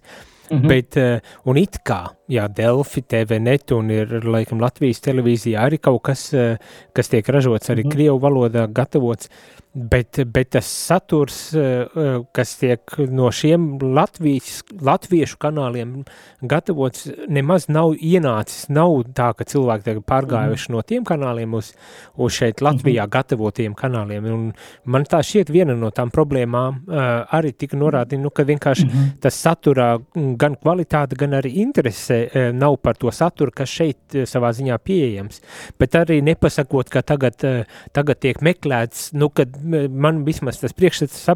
Mhm. 0.52 0.68
bet, 0.68 0.98
uh, 0.98 1.20
un 1.46 1.58
it 1.58 1.78
kā, 1.84 2.10
jā, 2.30 2.48
Delfi, 2.54 3.02
TVNet 3.02 3.72
un 3.72 3.90
ir, 3.90 4.08
laikam, 4.24 4.60
Latvijas 4.60 5.00
televīzijā 5.02 5.60
arī 5.70 5.80
kaut 5.80 6.04
kas, 6.04 6.34
uh, 6.34 6.58
kas 6.94 7.08
tiek 7.10 7.26
ražots 7.26 7.70
arī 7.70 7.86
Mhm. 7.86 7.92
Krievu 7.92 8.20
valodā 8.20 8.68
gatavots, 8.72 9.30
bet, 9.74 10.20
bet 10.34 10.50
tas 10.52 10.66
saturs, 10.66 11.54
uh, 11.56 12.26
kas 12.34 12.58
tiek 12.60 12.82
no 13.10 13.30
šiem 13.32 13.80
Latvijas, 13.82 14.64
latviešu 14.82 15.38
kanāliem 15.38 16.06
gatavots, 16.44 17.08
nemaz 17.30 17.70
nav 17.70 17.94
ienācis. 17.96 18.68
Nav 18.70 19.04
tā, 19.16 19.34
ka 19.38 19.46
cilvēki 19.46 19.84
tagad 19.84 20.04
pārgājuši 20.06 20.68
Mhm. 20.70 20.76
no 20.76 20.82
tiem 20.82 21.04
kanāliem 21.06 21.54
uz, 21.56 21.74
uz 22.18 22.32
šeit 22.34 22.58
Latvijā 22.62 23.08
gatavotiem 23.10 23.74
kanāliem. 23.76 24.26
Un 24.34 24.54
man 24.86 25.04
tā 25.06 25.20
šķiet 25.24 25.50
viena 25.50 25.78
no 25.78 25.90
tām 25.92 26.12
problēmām 26.12 26.84
arī 27.32 27.54
tika 27.58 27.78
norādīta, 27.78 28.20
nu, 28.20 28.30
ka 28.30 28.44
vienkārši 28.44 28.86
Mhm. 28.86 29.20
tas 29.22 29.36
saturā 29.46 30.00
mm, 30.16 30.38
gan 30.42 30.56
kvalitāte, 30.60 31.18
gan 31.20 31.36
arī 31.38 31.54
interese 31.62 32.18
uh, 32.28 32.50
nav 32.56 32.80
par 32.82 32.98
to 33.00 33.12
saturu, 33.14 33.54
kas 33.56 33.70
šeit 33.70 34.18
uh, 34.18 34.26
savā 34.30 34.52
ziņā 34.58 34.78
pieejams. 34.84 35.42
Bet 35.80 35.96
arī 36.00 36.20
nepasakot, 36.26 36.90
ka 36.94 37.04
tagad, 37.06 37.38
uh, 37.48 37.64
tagad 37.96 38.22
tiek 38.24 38.42
meklēts, 38.46 39.12
nu, 39.18 39.30
kad 39.30 39.56
man 39.62 40.24
vismaz 40.28 40.60
tas 40.62 40.74
priekšstats 40.78 41.28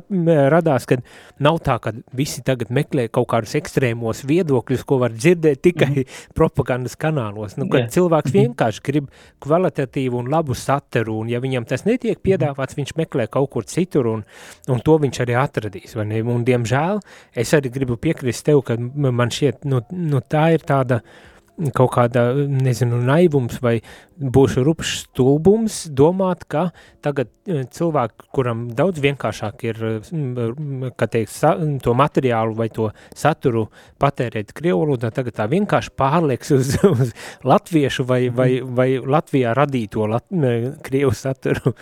radās, 0.52 0.86
ka 0.90 0.98
nav 1.44 1.60
tā, 1.66 1.78
ka 1.84 1.94
visi 2.16 2.44
tagad 2.46 2.72
meklē 2.74 3.08
kaut 3.14 3.30
kādus 3.34 3.56
ekstrēmos 3.60 4.24
viedokļus, 4.28 4.86
ko 4.88 5.00
var 5.04 5.14
dzirdēt 5.16 5.62
tikai 5.66 5.90
mm 5.90 5.96
-hmm. 6.02 6.26
propagandas 6.40 6.96
kanālos. 7.00 7.58
Nu, 7.58 7.70
kad 7.70 7.86
Jā. 7.86 7.90
cilvēks 8.00 8.34
Mhm. 8.34 8.42
vienkārši 8.42 8.82
grib 8.84 9.10
kvalitatīvu 9.44 10.20
un 10.20 10.30
labu 10.32 10.56
saturu, 10.56 11.20
un 11.22 11.30
ja 11.30 11.40
viņam 11.40 11.66
tas 11.68 11.86
netiek 11.86 12.20
piedāvāts, 12.24 12.76
viņš 12.78 12.96
meklē 12.98 13.28
kaut 13.32 13.50
kur 13.54 13.64
citur, 13.70 14.08
un, 14.08 14.24
un 14.68 14.80
to 14.80 14.98
viņš 15.00 15.22
arī 15.26 15.36
atradīs. 15.40 15.96
vai 15.96 16.06
ne? 16.06 16.22
Un, 16.22 16.44
diemžēl, 16.46 17.00
es 17.36 17.54
arī 17.54 17.70
gribu 17.72 17.98
piekrist 17.98 18.46
tev, 18.46 18.62
ka 18.66 18.78
man 18.96 19.34
šķiet, 19.34 19.64
nu, 19.70 19.82
nu 19.92 20.22
tā 20.22 20.50
ir 20.56 20.68
tāda 20.68 21.02
kaut 21.76 21.94
kāda, 21.94 22.26
nezinu, 22.52 22.98
naivums 23.06 23.62
vai 23.64 23.78
būšu 24.20 24.64
rupšs 24.68 25.06
stulbums 25.06 25.78
domāt, 25.88 26.44
ka 26.52 26.66
tagad 27.06 27.30
eh, 27.48 27.64
cilvēki, 27.72 28.28
kuram 28.36 28.66
daudz 28.76 29.00
vienkāršāk 29.04 29.66
ir, 29.70 29.80
mm, 30.12 30.92
kā 31.00 31.08
teikt, 31.12 31.32
sa, 31.32 31.56
to 31.84 31.96
materiālu 31.96 32.58
vai 32.60 32.68
to 32.76 32.90
saturu 33.16 33.70
patērēt 34.02 34.52
Krievu 34.56 34.84
valodā, 34.84 35.14
tagad 35.16 35.40
tā 35.40 35.48
vienkārši 35.52 35.96
pārlieks 35.96 36.56
uz, 36.58 36.76
uz 36.94 37.16
latviešu 37.48 38.08
vai, 38.08 38.26
vai, 38.28 38.52
vai 38.60 38.90
Latvijā 39.00 39.56
radīto 39.56 40.10
lat, 40.12 40.28
ne, 40.36 40.76
Krievu 40.84 41.16
saturu. 41.16 41.76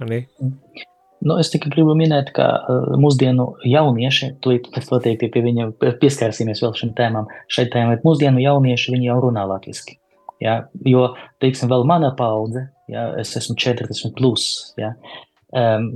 vai 0.00 0.10
ne? 0.10 0.88
Nu, 1.20 1.36
es 1.36 1.50
tikai 1.52 1.68
gribu 1.74 1.92
minēt, 1.98 2.30
ka 2.36 2.46
uh, 2.56 2.92
mūsdienu 3.00 3.50
jaunieši, 3.68 4.34
tūlīt 4.40 4.70
pēc 4.72 4.86
noteikti 4.88 5.28
pie 5.32 5.42
viņa 5.44 5.66
pieskārsimies 6.00 6.62
vēl 6.64 6.76
šim 6.78 6.94
tēmam, 6.96 7.28
šai 7.52 7.66
tēmai, 7.72 7.98
bet 7.98 8.06
mūsdienu 8.08 8.40
jaunieši, 8.40 8.96
jau 9.04 9.18
runā 9.26 9.44
latviski. 9.50 9.98
Ja? 10.40 10.62
Jo, 10.88 11.10
teiksim, 11.44 11.68
vēl 11.68 11.84
mana 11.88 12.14
paudze, 12.16 12.70
ja? 12.88 13.10
es 13.20 13.34
esmu 13.36 13.58
40 13.60 14.14
plus, 14.16 14.46
ja? 14.80 14.94
um, 15.52 15.90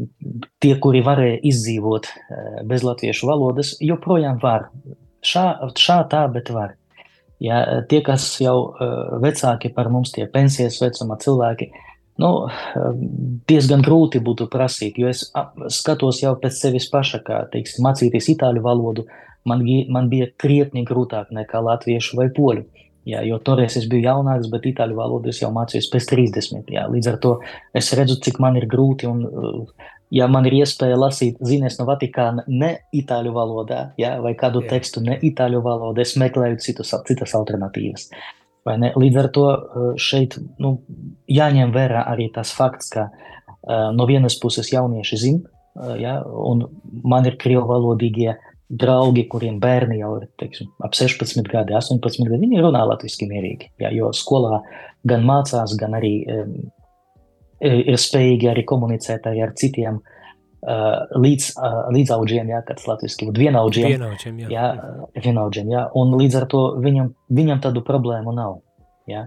tie, 0.60 0.74
kuri 0.82 1.00
varēja 1.06 1.40
izdzīvot 1.48 2.10
uh, 2.12 2.60
bez 2.68 2.84
latviešu 2.84 3.30
valodas, 3.30 3.74
joprojām 3.80 4.42
var. 4.44 4.68
Šā, 5.24 5.46
šā 5.80 6.02
tā, 6.12 6.26
bet 6.34 6.52
var. 6.52 6.76
Ja? 7.40 7.64
Tie, 7.88 8.02
kas 8.04 8.28
jau 8.44 8.58
uh, 8.68 9.16
vecāki 9.24 9.72
par 9.72 9.88
mums, 9.88 10.12
tie 10.12 10.28
pensijas 10.28 10.82
vecuma 10.84 11.16
cilvēki, 11.24 11.72
nu, 12.22 12.30
diezgan 13.50 13.82
grūti 13.84 14.22
būtu 14.24 14.48
prasīt, 14.52 14.98
jo 15.00 15.10
es 15.10 15.26
skatos 15.78 16.22
jau 16.22 16.34
pēc 16.40 16.60
sevis 16.66 16.88
paša, 16.92 17.22
kā 17.26 17.42
teiksim, 17.52 17.84
mācīties 17.86 18.30
itāļu 18.36 18.64
valodu. 18.64 19.06
Man, 19.44 19.60
man 19.92 20.08
bija 20.08 20.30
krietni 20.40 20.86
grūtāk 20.88 21.34
nekā 21.34 21.60
latviešu 21.60 22.16
vai 22.20 22.30
poļu. 22.32 22.64
Jā, 23.04 23.20
jo 23.28 23.36
toreiz 23.44 23.74
es 23.76 23.84
biju 23.90 24.06
jaunāks, 24.06 24.48
bet 24.48 24.64
itāļu 24.70 24.96
valodu 24.96 25.28
es 25.28 25.42
jau 25.42 25.50
mācījos 25.52 25.90
pēc 25.92 26.06
30. 26.14 26.70
Jā, 26.72 26.86
līdz 26.88 27.10
ar 27.10 27.18
to 27.20 27.32
es 27.76 27.90
redzu, 27.92 28.16
cik 28.24 28.40
man 28.40 28.56
ir 28.56 28.64
grūti. 28.70 29.10
Un, 29.10 29.26
uh, 29.28 29.90
ja 30.14 30.28
man 30.30 30.48
ir 30.48 30.56
iespēja 30.62 30.96
lasīt 30.96 31.42
ziņas 31.44 31.76
no 31.80 31.88
Vatikāna 31.90 32.46
ne 32.48 32.70
itāļu 32.96 33.34
valodā, 33.34 33.82
jā, 34.00 34.14
vai 34.24 34.32
kādu 34.38 34.62
Jā. 34.64 34.70
tekstu 34.76 35.04
ne 35.04 35.18
itāļu 35.20 35.60
valodā, 35.64 36.00
es 36.06 36.16
meklēju 36.20 36.62
citus, 36.64 36.94
citas 37.08 37.36
alternatīvas. 37.36 38.08
Ne? 38.08 38.24
Līdz 38.64 39.18
ar 39.20 39.28
to 39.34 39.44
uh, 39.50 39.88
šeit 40.00 40.38
nu, 40.62 40.78
jāņem 41.28 41.72
vērā 41.74 42.06
arī 42.14 42.30
tas 42.32 42.52
fakts, 42.56 42.88
ka 42.94 43.10
uh, 43.10 43.90
no 43.92 44.06
vienas 44.08 44.38
puses 44.40 44.70
jaunieši 44.72 45.20
zina, 45.20 45.50
uh, 45.76 45.94
ja, 46.00 46.16
un 46.24 46.64
man 47.04 47.28
ir 47.28 47.36
krievu 47.40 47.66
valodīgie 47.68 48.32
draugi, 48.68 49.26
kuriem 49.28 49.58
bērni 49.60 50.00
jau 50.00 50.14
ir 50.22 50.30
teiksim, 50.40 50.70
ap 50.82 50.96
16 50.96 51.44
gadi, 51.50 51.76
18 51.76 52.24
gadi. 52.24 52.40
Viņi 52.46 52.64
runā 52.64 52.86
latviešu 52.88 53.28
mierīgi, 53.28 53.68
ja, 53.84 53.92
jo 53.92 54.08
skolā 54.16 54.62
gan 55.04 55.28
mācās, 55.28 55.76
gan 55.78 55.98
arī 56.00 56.14
um, 56.32 56.56
ir 57.60 58.00
spējīgi 58.00 58.48
arī 58.50 58.64
komunicēt 58.66 59.28
arī 59.28 59.44
ar 59.44 59.52
citiem 59.60 60.00
uh, 60.00 60.23
līdz, 60.64 61.48
uh, 61.58 61.80
līdzaudžiem, 61.94 62.52
ja, 62.54 62.60
kas 62.66 62.86
latviešu 62.88 63.28
būtu 63.28 63.42
vienaudžiem. 63.44 63.88
Vienaučiem, 63.94 64.38
jā. 64.44 64.48
Jā, 64.52 64.68
vienaudžiem, 65.20 65.72
jā, 65.74 65.84
un 66.00 66.14
līdz 66.20 66.38
ar 66.40 66.46
to 66.50 66.62
viņam, 66.84 67.10
viņam 67.36 67.64
tādu 67.64 67.84
problēmu 67.84 68.32
nav. 68.36 68.58
Jā. 69.10 69.24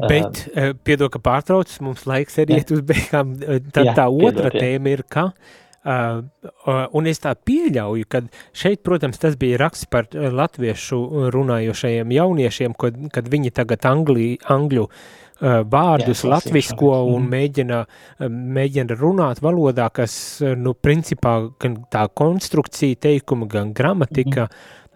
Bet, 0.00 0.44
uh, 0.54 0.72
piedod, 0.86 1.10
ka 1.12 1.20
pārtrauc, 1.22 1.72
mums 1.84 2.06
laiks 2.08 2.38
arī 2.40 2.56
Jā. 2.56 2.62
iet 2.62 2.70
uz 2.72 2.84
beigām. 2.86 3.34
Tad 3.74 3.90
Jā, 3.90 3.96
tā 3.98 4.06
otra 4.08 4.48
piedod, 4.48 4.56
jā. 4.56 4.62
tēma 4.62 4.94
ir, 4.94 5.02
ka, 5.10 5.26
uh, 5.34 6.22
uh, 6.48 6.84
un 6.96 7.10
es 7.10 7.20
tā 7.20 7.34
pieļauju, 7.36 8.08
ka 8.08 8.22
šeit, 8.56 8.84
protams, 8.86 9.20
tas 9.20 9.36
bija 9.40 9.60
raksts 9.60 9.90
par 9.90 10.08
latviešu 10.14 11.30
runājošajiem 11.34 12.14
jauniešiem, 12.16 12.78
kad, 12.80 13.02
kad 13.12 13.28
viņi 13.28 13.52
tagad 13.58 13.84
angli, 13.90 14.36
angļu 14.48 14.86
uh, 14.86 15.02
vārdus 15.40 16.24
Jā, 16.24 16.30
latvisko 16.34 17.14
un 17.14 17.22
Mhm. 17.22 17.30
mēģina, 17.30 17.78
uh, 17.86 18.26
mēģina 18.28 18.96
runāt 19.00 19.40
valodā, 19.40 19.90
kas, 19.92 20.40
uh, 20.42 20.54
nu, 20.54 20.74
principā, 20.74 21.50
gan 21.58 21.76
tā 21.90 22.08
konstrukcija 22.08 22.96
teikuma, 22.96 23.48
gan 23.48 23.72
gramatika, 23.72 24.48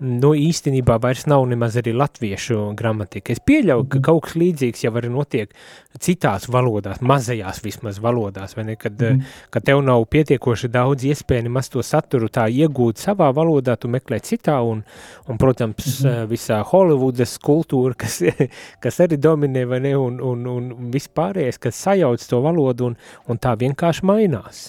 nu, 0.03 0.33
īstenībā 0.35 0.97
vairs 0.99 1.25
nav 1.31 1.45
nemaz 1.47 1.77
arī 1.79 1.93
latviešu 1.95 2.73
gramatika. 2.75 3.33
Es 3.33 3.39
pieļauju, 3.39 3.89
ka 3.89 3.99
Mhm. 3.99 4.03
kaut 4.03 4.23
kas 4.25 4.35
līdzīgs 4.35 4.83
jau 4.85 4.93
arī 4.93 5.11
notiek 5.11 5.51
citās 6.01 6.49
valodās, 6.49 7.01
mazajās 7.01 7.63
vismaz 7.63 8.01
valodās, 8.01 8.57
vai 8.57 8.65
ne, 8.65 8.77
kad, 8.77 8.99
mm. 8.99 9.23
kad 9.51 9.65
tev 9.65 9.83
nav 9.83 10.05
pietiekoši 10.11 10.69
daudz 10.69 11.05
iespēju 11.05 11.45
nemaz 11.45 11.69
to 11.69 11.83
saturu 11.83 12.29
tā 12.29 12.49
iegūt 12.51 12.99
savā 12.99 13.31
valodā, 13.33 13.77
tu 13.79 13.89
meklē 13.89 14.19
citā, 14.21 14.61
un, 14.63 14.83
un 15.29 15.39
protams, 15.39 16.03
mm 16.03 16.13
visā 16.25 16.63
Hollywoodas 16.65 17.39
kultūra, 17.39 17.95
kas, 18.03 18.23
kas 18.81 19.01
arī 19.01 19.17
dominē, 19.21 19.65
vai 19.69 19.81
ne, 19.81 19.95
un, 19.97 20.21
un, 20.21 20.47
un 20.47 20.91
vispārējais, 20.91 21.59
kas 21.59 21.77
sajauc 21.77 22.27
to 22.29 22.41
valodu, 22.41 22.91
un, 22.91 22.97
un 23.29 23.39
tā 23.39 23.55
vienkārši 23.61 24.05
mainās. 24.05 24.67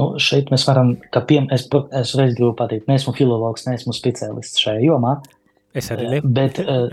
Nu, 0.00 0.14
šeit 0.18 0.50
mēs 0.50 0.64
varam, 0.66 0.94
ka 1.14 1.22
piem, 1.22 1.46
es, 1.54 1.68
es 1.94 2.14
reiz 2.18 2.34
gribu 2.34 2.52
pateikt, 2.58 2.88
neesmu 2.90 3.14
filologs, 3.14 3.66
neesmu 3.68 3.94
speciālists 3.94 4.62
šajā 4.62 4.82
jomā, 4.88 5.18
Es 5.74 5.88
arī 5.90 6.06
ne. 6.06 6.18
bet, 6.22 6.58
eh, 6.62 6.92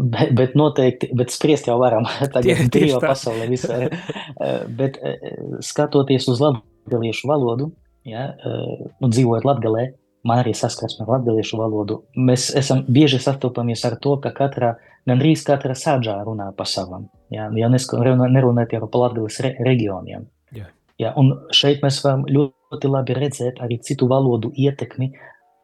bet, 0.00 0.30
bet 0.36 0.54
noteikti, 0.56 1.10
bet 1.16 1.32
spriest 1.34 1.66
jau 1.68 1.76
varam, 1.80 2.06
tagad 2.34 2.64
tā. 2.72 3.00
pasaulē 3.04 3.48
visā. 3.50 3.82
Eh, 3.86 4.62
Bet 4.72 4.96
eh, 5.04 5.18
skatoties 5.60 6.28
uz 6.32 6.40
latgaliešu 6.40 7.28
valodu, 7.28 7.68
ja, 8.08 8.30
eh, 8.32 8.86
un 9.04 9.12
dzīvojot 9.12 9.44
Latgalē, 9.46 9.84
man 10.24 10.40
arī 10.42 10.54
saskarsme 10.56 11.04
ar 11.04 11.18
latgaliešu 11.18 11.60
valodu, 11.60 12.00
mēs 12.16 12.48
esam 12.58 12.84
bieži 12.88 13.20
sastopamies 13.22 13.84
ar 13.88 13.98
to, 14.02 14.16
ka 14.22 14.32
katrā, 14.36 14.74
gandrīz 15.08 15.44
katra 15.46 15.76
sāģā 15.78 16.16
runā 16.26 16.48
pa 16.56 16.66
savam, 16.68 17.08
ja, 17.30 17.50
ja 17.58 17.68
nerunājot 17.68 18.76
jau 18.78 18.88
pa 18.88 19.04
Latgales 19.06 19.40
re, 19.44 19.54
reģioniem. 19.60 20.24
Jā. 20.56 20.70
Ja, 21.02 21.12
un 21.18 21.34
šeit 21.54 21.82
mēs 21.84 22.00
varam 22.04 22.24
ļoti 22.30 22.90
labi 22.90 23.18
redzēt 23.18 23.60
arī 23.64 23.80
citu 23.82 24.06
valodu 24.10 24.52
ietekmi 24.54 25.10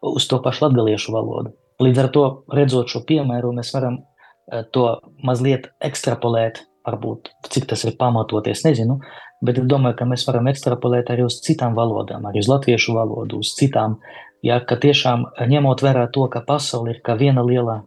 uz 0.09 0.27
to 0.31 0.41
pašu 0.43 0.67
latgaliešu 0.67 1.15
valodu. 1.15 1.55
Līdz 1.83 2.01
ar 2.03 2.09
to, 2.15 2.25
redzot 2.55 2.91
šo 2.91 3.05
piemēru, 3.07 3.53
mēs 3.55 3.71
varam 3.75 4.01
eh, 4.01 4.65
to 4.75 4.91
mazliet 5.27 5.71
ekstrapolēt 5.85 6.65
varbūt 6.89 7.33
cik 7.53 7.69
tas 7.71 7.85
ir 7.87 7.97
pamatoties, 8.01 8.65
nezinu, 8.67 8.99
bet 9.45 9.61
es 9.61 9.67
domāju, 9.71 9.99
ka 9.99 10.09
mēs 10.09 10.25
varam 10.29 10.49
ekstrapolēt 10.51 11.13
arī 11.13 11.27
uz 11.27 11.41
citām 11.45 11.77
valodām, 11.79 12.27
arī 12.29 12.43
uz 12.43 12.51
latviešu 12.51 12.97
valodu, 12.97 13.43
uz 13.43 13.53
citām, 13.59 13.99
ja, 14.47 14.61
ka 14.65 14.79
tiešām 14.81 15.27
ņemot 15.53 15.85
vērā 15.85 16.07
to, 16.15 16.27
ka 16.33 16.43
pasauli 16.47 16.97
ir 16.97 17.03
kā 17.07 17.19
viena 17.21 17.45
liela, 17.47 17.83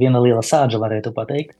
viena 0.00 0.22
liela 0.24 0.44
sāģa, 0.44 0.80
varētu 0.82 1.14
pateikt, 1.16 1.58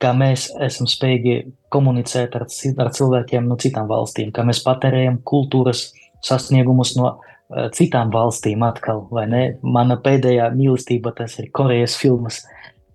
ka 0.00 0.12
mēs 0.16 0.48
esam 0.64 0.88
spējīgi 0.90 1.36
komunicēt 1.72 2.36
ar, 2.38 2.46
ar 2.48 2.92
cilvēkiem 2.96 3.48
no 3.48 3.56
citām 3.60 3.88
valstīm, 3.90 4.32
ka 4.34 4.44
mēs 4.48 4.62
patērējam 4.64 5.20
kultūras 5.28 5.90
sasniegumus 6.24 6.94
no 6.98 7.10
uh, 7.12 7.68
citām 7.76 8.12
valstīm 8.14 8.64
atkal, 8.66 9.04
vai 9.12 9.26
ne? 9.30 9.42
Mana 9.62 9.98
pēdējā 10.00 10.50
mīlestība 10.56 11.12
tas 11.16 11.36
ir 11.40 11.50
Korejas 11.56 11.98
filmas. 12.00 12.42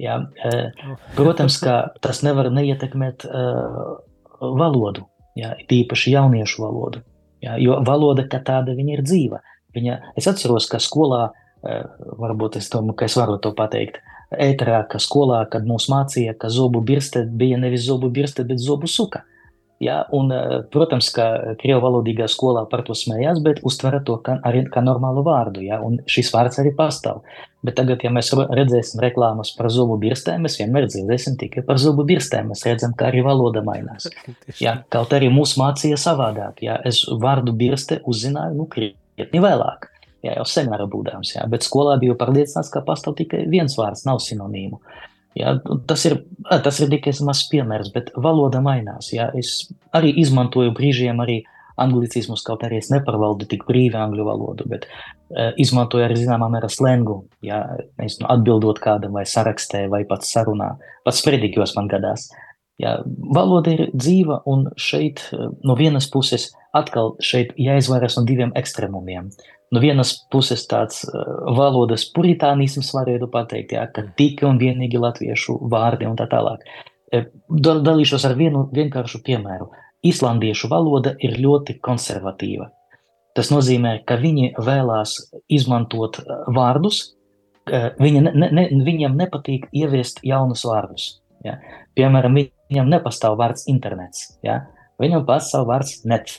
Jā, 0.02 0.18
uh, 0.20 0.96
protams, 1.16 1.60
ka 1.62 1.78
tas 2.04 2.24
nevar 2.26 2.50
neietekmēt 2.54 3.28
uh, 3.30 3.96
valodu, 4.42 5.06
jā, 5.40 5.54
tīpaši 5.70 6.18
jauniešu 6.18 6.66
valodu, 6.66 7.06
jā, 7.46 7.56
jo 7.62 7.80
valoda 7.86 8.26
kā 8.30 8.42
tāda 8.44 8.76
viņa 8.76 8.98
ir 8.98 9.06
dzīva. 9.06 9.42
Viņa, 9.76 10.02
es 10.20 10.28
atceros, 10.32 10.70
ka 10.72 10.80
skolā, 10.80 11.26
varbūt 11.66 12.60
es 12.60 12.70
domāju, 12.72 12.94
ka 13.00 13.08
es 13.10 13.16
varu 13.20 13.36
to 13.44 13.50
pateikt, 13.58 13.98
uh, 14.00 14.15
ēterā, 14.42 14.84
ka 14.92 15.00
skolā, 15.02 15.44
kad 15.52 15.68
mūs 15.68 15.88
mācīja, 15.92 16.36
ka 16.40 16.50
zobu 16.54 16.82
birste 16.86 17.26
bija 17.26 17.60
nevis 17.62 17.86
zobu 17.88 18.10
birste, 18.14 18.46
bet 18.48 18.62
zobu 18.64 18.90
suka. 18.92 19.24
Ja, 19.80 20.06
un, 20.16 20.32
eh, 20.32 20.62
protams, 20.72 21.10
ka 21.12 21.56
krievu 21.60 21.82
valodīgā 21.84 22.30
skolā 22.32 22.64
par 22.72 22.86
to 22.88 22.96
smējās, 22.96 23.42
bet 23.44 23.60
uztvera 23.68 24.00
to 24.06 24.16
kā, 24.24 24.38
arī 24.48 24.64
kā 24.72 24.80
normālu 24.84 25.24
vārdu. 25.26 25.64
Ja, 25.66 25.82
un 25.84 26.00
šis 26.08 26.32
vārds 26.32 26.62
arī 26.64 26.72
pastāv. 26.76 27.22
Bet 27.66 27.76
tagad, 27.76 28.04
ja 28.06 28.12
mēs 28.14 28.32
redzēsim 28.32 29.02
reklāmas 29.04 29.52
par 29.58 29.68
zobu 29.74 29.98
birstēm, 30.00 30.46
mēs 30.46 30.60
vienmēr 30.62 30.88
dzirdēsim 30.88 31.36
tikai 31.42 31.66
par 31.66 31.82
zobu 31.82 32.06
birstēm. 32.08 32.54
Mēs 32.54 32.64
redzam, 32.68 32.94
ka 32.96 33.10
arī 33.12 33.24
valoda 33.26 33.66
mainās. 33.66 34.08
Ja, 34.64 34.78
kaut 34.90 35.12
arī 35.12 35.28
mūs 35.34 35.58
mācīja 35.60 35.98
savādāk. 36.00 36.62
Ja, 36.64 36.80
es 36.86 37.04
vārdu 37.10 37.52
birste 37.52 38.00
uzzināju 38.08 38.56
nu, 38.56 38.70
krietni 38.72 39.44
vēlāk 39.44 39.90
jā, 40.26 40.36
jau 40.40 40.46
sen 40.50 40.70
var 40.72 40.84
būdams, 40.92 41.36
jā, 41.38 41.46
bet 41.52 41.66
skolā 41.66 41.98
biju 42.02 42.18
pārliecināts, 42.20 42.72
ka 42.74 42.84
pastāv 42.86 43.18
tikai 43.20 43.46
viens 43.52 43.78
vārds, 43.80 44.06
nav 44.08 44.22
sinonīmu. 44.24 44.82
Jā, 45.36 45.58
tas, 45.90 46.06
ir, 46.08 46.22
tas 46.48 46.78
ir 46.80 46.92
tikai 46.94 47.12
mazs 47.28 47.50
piemērs, 47.52 47.92
bet 47.92 48.14
valoda 48.16 48.62
mainās. 48.64 49.12
Jā. 49.12 49.28
Es 49.36 49.66
arī 49.96 50.14
izmantoju 50.22 50.72
brīžiem 50.78 51.20
arī 51.20 51.42
anglicismus, 51.82 52.44
kaut 52.48 52.64
arī 52.64 52.80
es 52.80 52.88
nepārvaldu 52.94 53.48
tik 53.52 53.66
brīvi 53.68 54.00
angļu 54.00 54.24
valodu, 54.30 54.68
bet 54.72 54.88
uh, 54.88 55.52
izmantoju 55.60 56.06
arī 56.06 56.22
zināmā 56.22 56.48
mērā 56.54 56.70
slengu, 56.72 57.26
jā, 57.44 57.60
nezinu, 58.00 58.30
atbildot 58.32 58.80
kādam 58.80 59.20
vai 59.20 59.26
sarakstē 59.28 59.90
vai 59.92 60.06
pat 60.08 60.24
sarunā, 60.24 60.78
pat 61.04 61.20
sprediķos 61.20 61.76
man 61.76 61.92
gadās. 61.92 62.30
Jā, 62.80 63.02
valoda 63.36 63.76
ir 63.76 63.90
dzīva 63.92 64.42
un 64.52 64.70
šeit 64.80 65.22
no 65.68 65.76
vienas 65.80 66.08
puses 66.12 66.50
atkal 66.76 67.14
šeit 67.24 67.54
jāizvairās 67.60 68.16
no 68.20 68.24
diviem 68.28 68.56
ekstremumiem. 68.56 69.28
Uh, 69.28 69.55
no 69.74 69.82
vienas 69.82 70.14
puses 70.32 70.66
tāds 70.70 71.04
uh, 71.08 71.24
valodas 71.58 72.06
puritānisms, 72.16 72.92
varētu 72.96 73.30
pateikt, 73.34 73.74
jā, 73.78 73.88
ka 73.94 74.06
tikai 74.18 74.50
un 74.50 74.62
vienīgi 74.62 75.02
latviešu 75.02 75.58
vārdi 75.72 76.10
un 76.10 76.18
tā 76.20 76.30
tālāk. 76.32 76.66
Dalīšos 77.50 78.26
ar 78.28 78.34
vienu 78.36 78.66
vienkāršu 78.76 79.22
piemēru. 79.24 79.70
Islandiešu 80.06 80.70
valoda 80.70 81.16
ir 81.24 81.38
ļoti 81.42 81.78
konservatīva. 81.86 82.70
Tas 83.36 83.50
nozīmē, 83.52 83.98
ka 84.08 84.18
viņi 84.20 84.54
vēlās 84.64 85.18
izmantot 85.52 86.22
vārdus, 86.56 87.16
viņi 87.66 88.22
ne, 88.24 88.50
ne, 88.54 88.66
viņiem 88.86 89.18
nepatīk 89.20 89.68
ieviest 89.76 90.22
jaunus 90.24 90.64
vārdus. 90.68 91.08
Ja? 91.44 91.58
Piemēram, 91.98 92.38
viņam 92.72 92.92
nepastāv 92.94 93.38
vārds 93.42 93.68
internets, 93.72 94.38
ja? 94.46 94.62
viņam 95.02 95.26
pastāv 95.28 95.68
vārds 95.68 96.04
net, 96.08 96.38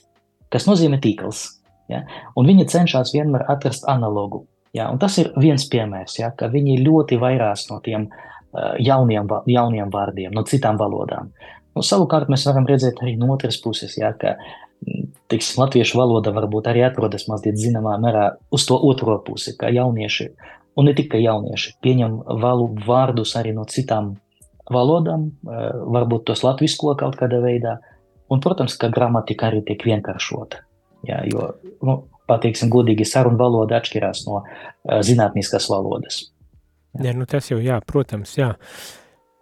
kas 0.53 0.69
nozīmē 0.71 1.01
tīkls. 1.03 1.56
Ja? 1.93 2.03
Un 2.37 2.49
viņi 2.49 2.69
cenšas 2.73 3.15
vienmēr 3.15 3.47
atrast 3.53 3.87
analogu. 3.91 4.45
Ja? 4.77 4.91
Un 4.93 5.01
tas 5.03 5.19
ir 5.23 5.33
viens 5.41 5.67
piemērs, 5.73 6.19
ja? 6.21 6.33
ka 6.37 6.51
viņi 6.53 6.81
ļoti 6.85 7.19
vairās 7.23 7.67
no 7.71 7.81
tiem 7.85 8.09
uh, 8.11 8.75
jauniem, 8.83 9.31
jauniem 9.51 9.93
vārdiem, 9.93 10.35
no 10.35 10.45
citām 10.49 10.81
valodām. 10.81 11.33
Un 11.77 11.85
savukārt 11.85 12.31
mēs 12.33 12.47
varam 12.49 12.67
redzēt 12.69 13.03
arī 13.05 13.17
no 13.21 13.33
otras 13.35 13.61
puses, 13.63 13.99
ja? 14.01 14.13
ka 14.17 14.37
tiksim, 15.31 15.63
latviešu 15.63 15.99
valoda 15.99 16.33
varbūt 16.37 16.69
arī 16.71 16.85
atrodas 16.87 17.27
mazliet 17.31 17.59
zināmā 17.61 17.97
mērā 18.03 18.29
uz 18.55 18.67
to 18.69 18.77
otro 18.77 19.19
pusi, 19.25 19.57
ka 19.59 19.71
jaunieši, 19.73 20.29
un 20.77 20.89
ne 20.89 20.95
tikai 20.97 21.23
jaunieši, 21.25 21.77
pieņem 21.85 22.21
valu 22.43 22.71
vārdus 22.87 23.35
arī 23.41 23.55
no 23.57 23.65
citām 23.71 24.15
valodām, 24.73 25.31
varbūt 25.97 26.27
tos 26.31 26.43
latvisko 26.45 26.97
kaut 26.99 27.17
kādā 27.19 27.41
veidā, 27.43 27.79
un, 28.31 28.43
protams, 28.43 28.77
ka 28.79 28.91
gramatika 28.93 29.51
arī 29.51 29.63
tiek 29.67 29.85
vienkāršota. 29.87 30.63
Jā, 31.07 31.23
jo, 31.31 31.49
nu, 31.87 31.97
pateiksim, 32.31 32.71
godīgi 32.73 33.07
sarunu 33.09 33.39
valoda 33.41 33.81
atšķirās 33.81 34.27
no 34.29 34.43
uh, 34.43 35.01
zinātniskas 35.07 35.71
valodas. 35.73 36.25
Jā. 36.97 37.11
jā, 37.11 37.17
nu 37.19 37.27
tas 37.31 37.51
jau, 37.51 37.61
jā, 37.63 37.81
protams, 37.87 38.37
jā. 38.39 38.55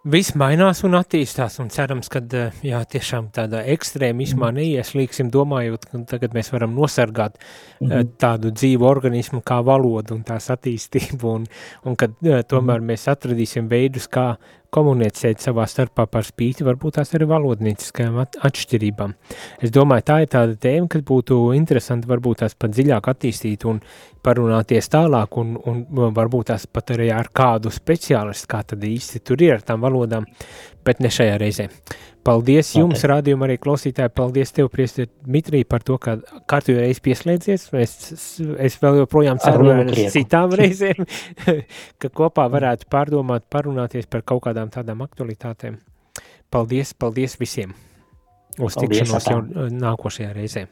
Viss 0.05 0.35
mainās 0.37 0.83
un 0.85 0.93
attīstās, 0.99 1.55
un 1.63 1.71
cerams, 1.73 2.11
ka 2.13 2.19
jā, 2.61 2.83
tiešām 2.85 3.31
tādā 3.33 3.63
ekstrēmismā 3.73 4.51
mm. 4.51 4.59
neieslīgsim, 4.59 5.31
domājot, 5.33 5.87
ka 5.89 6.01
tagad 6.11 6.35
mēs 6.37 6.51
varam 6.53 6.75
nosargāt 6.77 7.39
mm 7.81 8.11
tādu 8.21 8.51
dzīvu 8.53 8.85
organismu 8.85 9.41
kā 9.45 9.57
valodu 9.65 10.13
un 10.13 10.21
tās 10.27 10.51
attīstību, 10.53 11.31
un, 11.39 11.47
un 11.89 11.97
kad 11.97 12.13
tomēr 12.21 12.83
mm. 12.83 12.91
mēs 12.91 13.07
atradīsim 13.15 13.65
veidus, 13.71 14.05
kā 14.05 14.35
komunicēt 14.73 15.43
savā 15.43 15.65
starpā 15.69 16.05
par 16.11 16.25
spīti, 16.27 16.65
varbūt 16.67 16.97
tās 16.99 17.13
arī 17.17 17.27
valodnieciskajām 17.29 18.19
atšķirībām. 18.23 19.15
Es 19.63 19.73
domāju, 19.75 20.07
tā 20.09 20.19
ir 20.23 20.31
tāda 20.33 20.57
tēma, 20.67 20.89
kas 20.91 21.05
būtu 21.07 21.39
interesanti 21.57 22.09
varbūt 22.09 22.43
tās 22.43 22.57
pat 22.59 22.75
dziļāk 22.75 23.09
attīstīt 23.13 23.65
un 23.69 23.81
parunāties 24.25 24.89
tālāk 24.91 25.37
un, 25.41 25.55
un 25.61 25.83
varbūt 26.15 26.51
tās 26.53 26.65
pat 26.65 26.95
arī 26.95 27.11
ar 27.13 27.29
kādu 27.35 27.73
speciālistu, 27.73 28.49
kā 28.51 28.63
tad 28.71 28.85
īsti 28.85 29.21
tur 29.25 29.43
ir 29.45 29.57
ar 29.57 29.65
tām 29.65 29.83
valodām, 29.85 30.25
bet 30.85 31.01
ne 31.03 31.11
šajā 31.13 31.39
reizē. 31.41 31.69
Paldies 32.25 32.71
jums, 32.73 32.97
okay. 32.97 33.09
rādījuma 33.11 33.45
arī 33.45 33.59
klausītāji, 33.61 34.09
paldies 34.17 34.53
tev, 34.55 34.71
Priester 34.73 35.05
Dmitrī, 35.27 35.61
par 35.69 35.83
to, 35.85 35.99
ka 36.01 36.15
kārtīgi 36.49 36.81
reiz 36.81 37.01
pieslēdzies. 37.05 37.67
Es, 37.77 37.93
es 38.65 38.77
vēl 38.81 39.03
joprojām 39.03 39.37
ceru 39.43 39.69
uz 39.83 39.99
citām 40.15 40.55
reizēm, 40.61 41.05
ka 42.01 42.09
kopā 42.09 42.47
varētu 42.49 42.89
pārdomāt, 42.89 43.45
parunāties 43.53 44.09
par 44.09 44.25
kaut 44.25 44.47
kādām 44.47 44.73
tādām 44.73 45.05
aktualitātēm. 45.05 45.77
Paldies, 46.53 46.95
paldies 46.97 47.37
visiem! 47.37 47.75
Uz 48.57 48.73
paldies, 48.73 49.03
tikšanos 49.03 49.29
jau 49.29 49.39
uh, 49.43 49.69
nākošajā 49.85 50.31
reizē. 50.33 50.65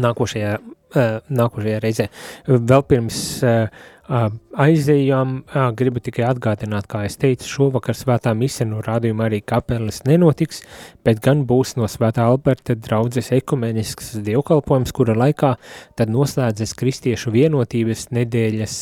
Nākošajā, 0.00 0.56
uh, 0.58 1.18
nākošajā 1.38 1.80
reizē. 1.84 2.08
Vēl 2.48 2.84
pirms 2.88 3.20
uh, 3.44 3.86
aizējām, 4.08 5.34
gribu 5.76 6.00
tikai 6.00 6.24
atgādināt, 6.30 6.86
kā 6.88 7.02
es 7.04 7.18
teicu, 7.20 7.48
šovakar 7.48 7.96
svētā 7.96 8.32
mise 8.36 8.64
no 8.68 8.80
rādījuma 8.84 9.26
arī 9.26 9.42
kapeles 9.44 10.00
nenotiks, 10.08 10.62
bet 11.04 11.20
gan 11.24 11.44
būs 11.48 11.74
no 11.76 11.88
svētā 11.90 12.24
Alberta 12.28 12.76
draudzes 12.78 13.28
ekumenisks 13.36 14.14
dievkalpojums, 14.24 14.94
kura 14.96 15.16
laikā 15.18 15.54
tad 15.98 16.12
noslēdzas 16.14 16.72
kristiešu 16.78 17.34
vienotības 17.36 18.08
nedēļas 18.16 18.78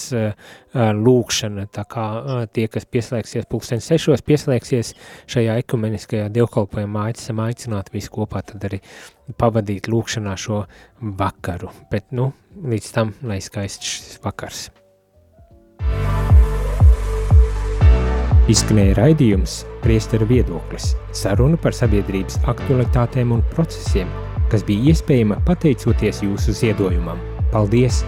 lūkšana, 0.77 1.67
tā 1.75 1.87
kā 1.91 2.07
tie, 2.55 2.69
kas 2.71 2.87
pieslēgsies 2.87 3.51
pulksten 3.51 3.83
sešos, 3.83 4.23
pieslēgsies 4.27 4.95
šajā 5.33 5.59
ekumeniskajā 5.65 6.31
dievkalpojumā, 6.39 7.11
esam 7.16 7.43
aicināti 7.43 7.97
visi 7.99 8.14
kopā 8.14 8.45
tad 8.47 8.70
arī 8.70 8.83
pavadīt 9.41 9.91
lūkšanā 9.91 10.39
šo 10.39 10.62
vakaru, 11.18 11.74
bet, 11.91 12.12
nu, 12.14 12.31
līdz 12.62 12.95
tam, 12.95 13.14
lai 13.27 13.43
skaists 13.43 13.97
šis 13.97 14.18
vakars. 14.22 14.66
Izskanēja 18.47 18.94
raidījums 18.94 19.57
Priesteru 19.82 20.28
viedoklis– 20.30 20.92
saruna 21.20 21.59
par 21.59 21.74
sabiedrības 21.74 22.36
aktualitātēm 22.53 23.32
un 23.34 23.40
procesiem, 23.57 24.12
kas 24.53 24.62
bija 24.68 24.92
iespējama 24.92 25.40
pateicoties 25.49 26.22
jūsu 26.22 26.55
ziedojumam. 26.55 27.18
Paldies! 27.51 28.05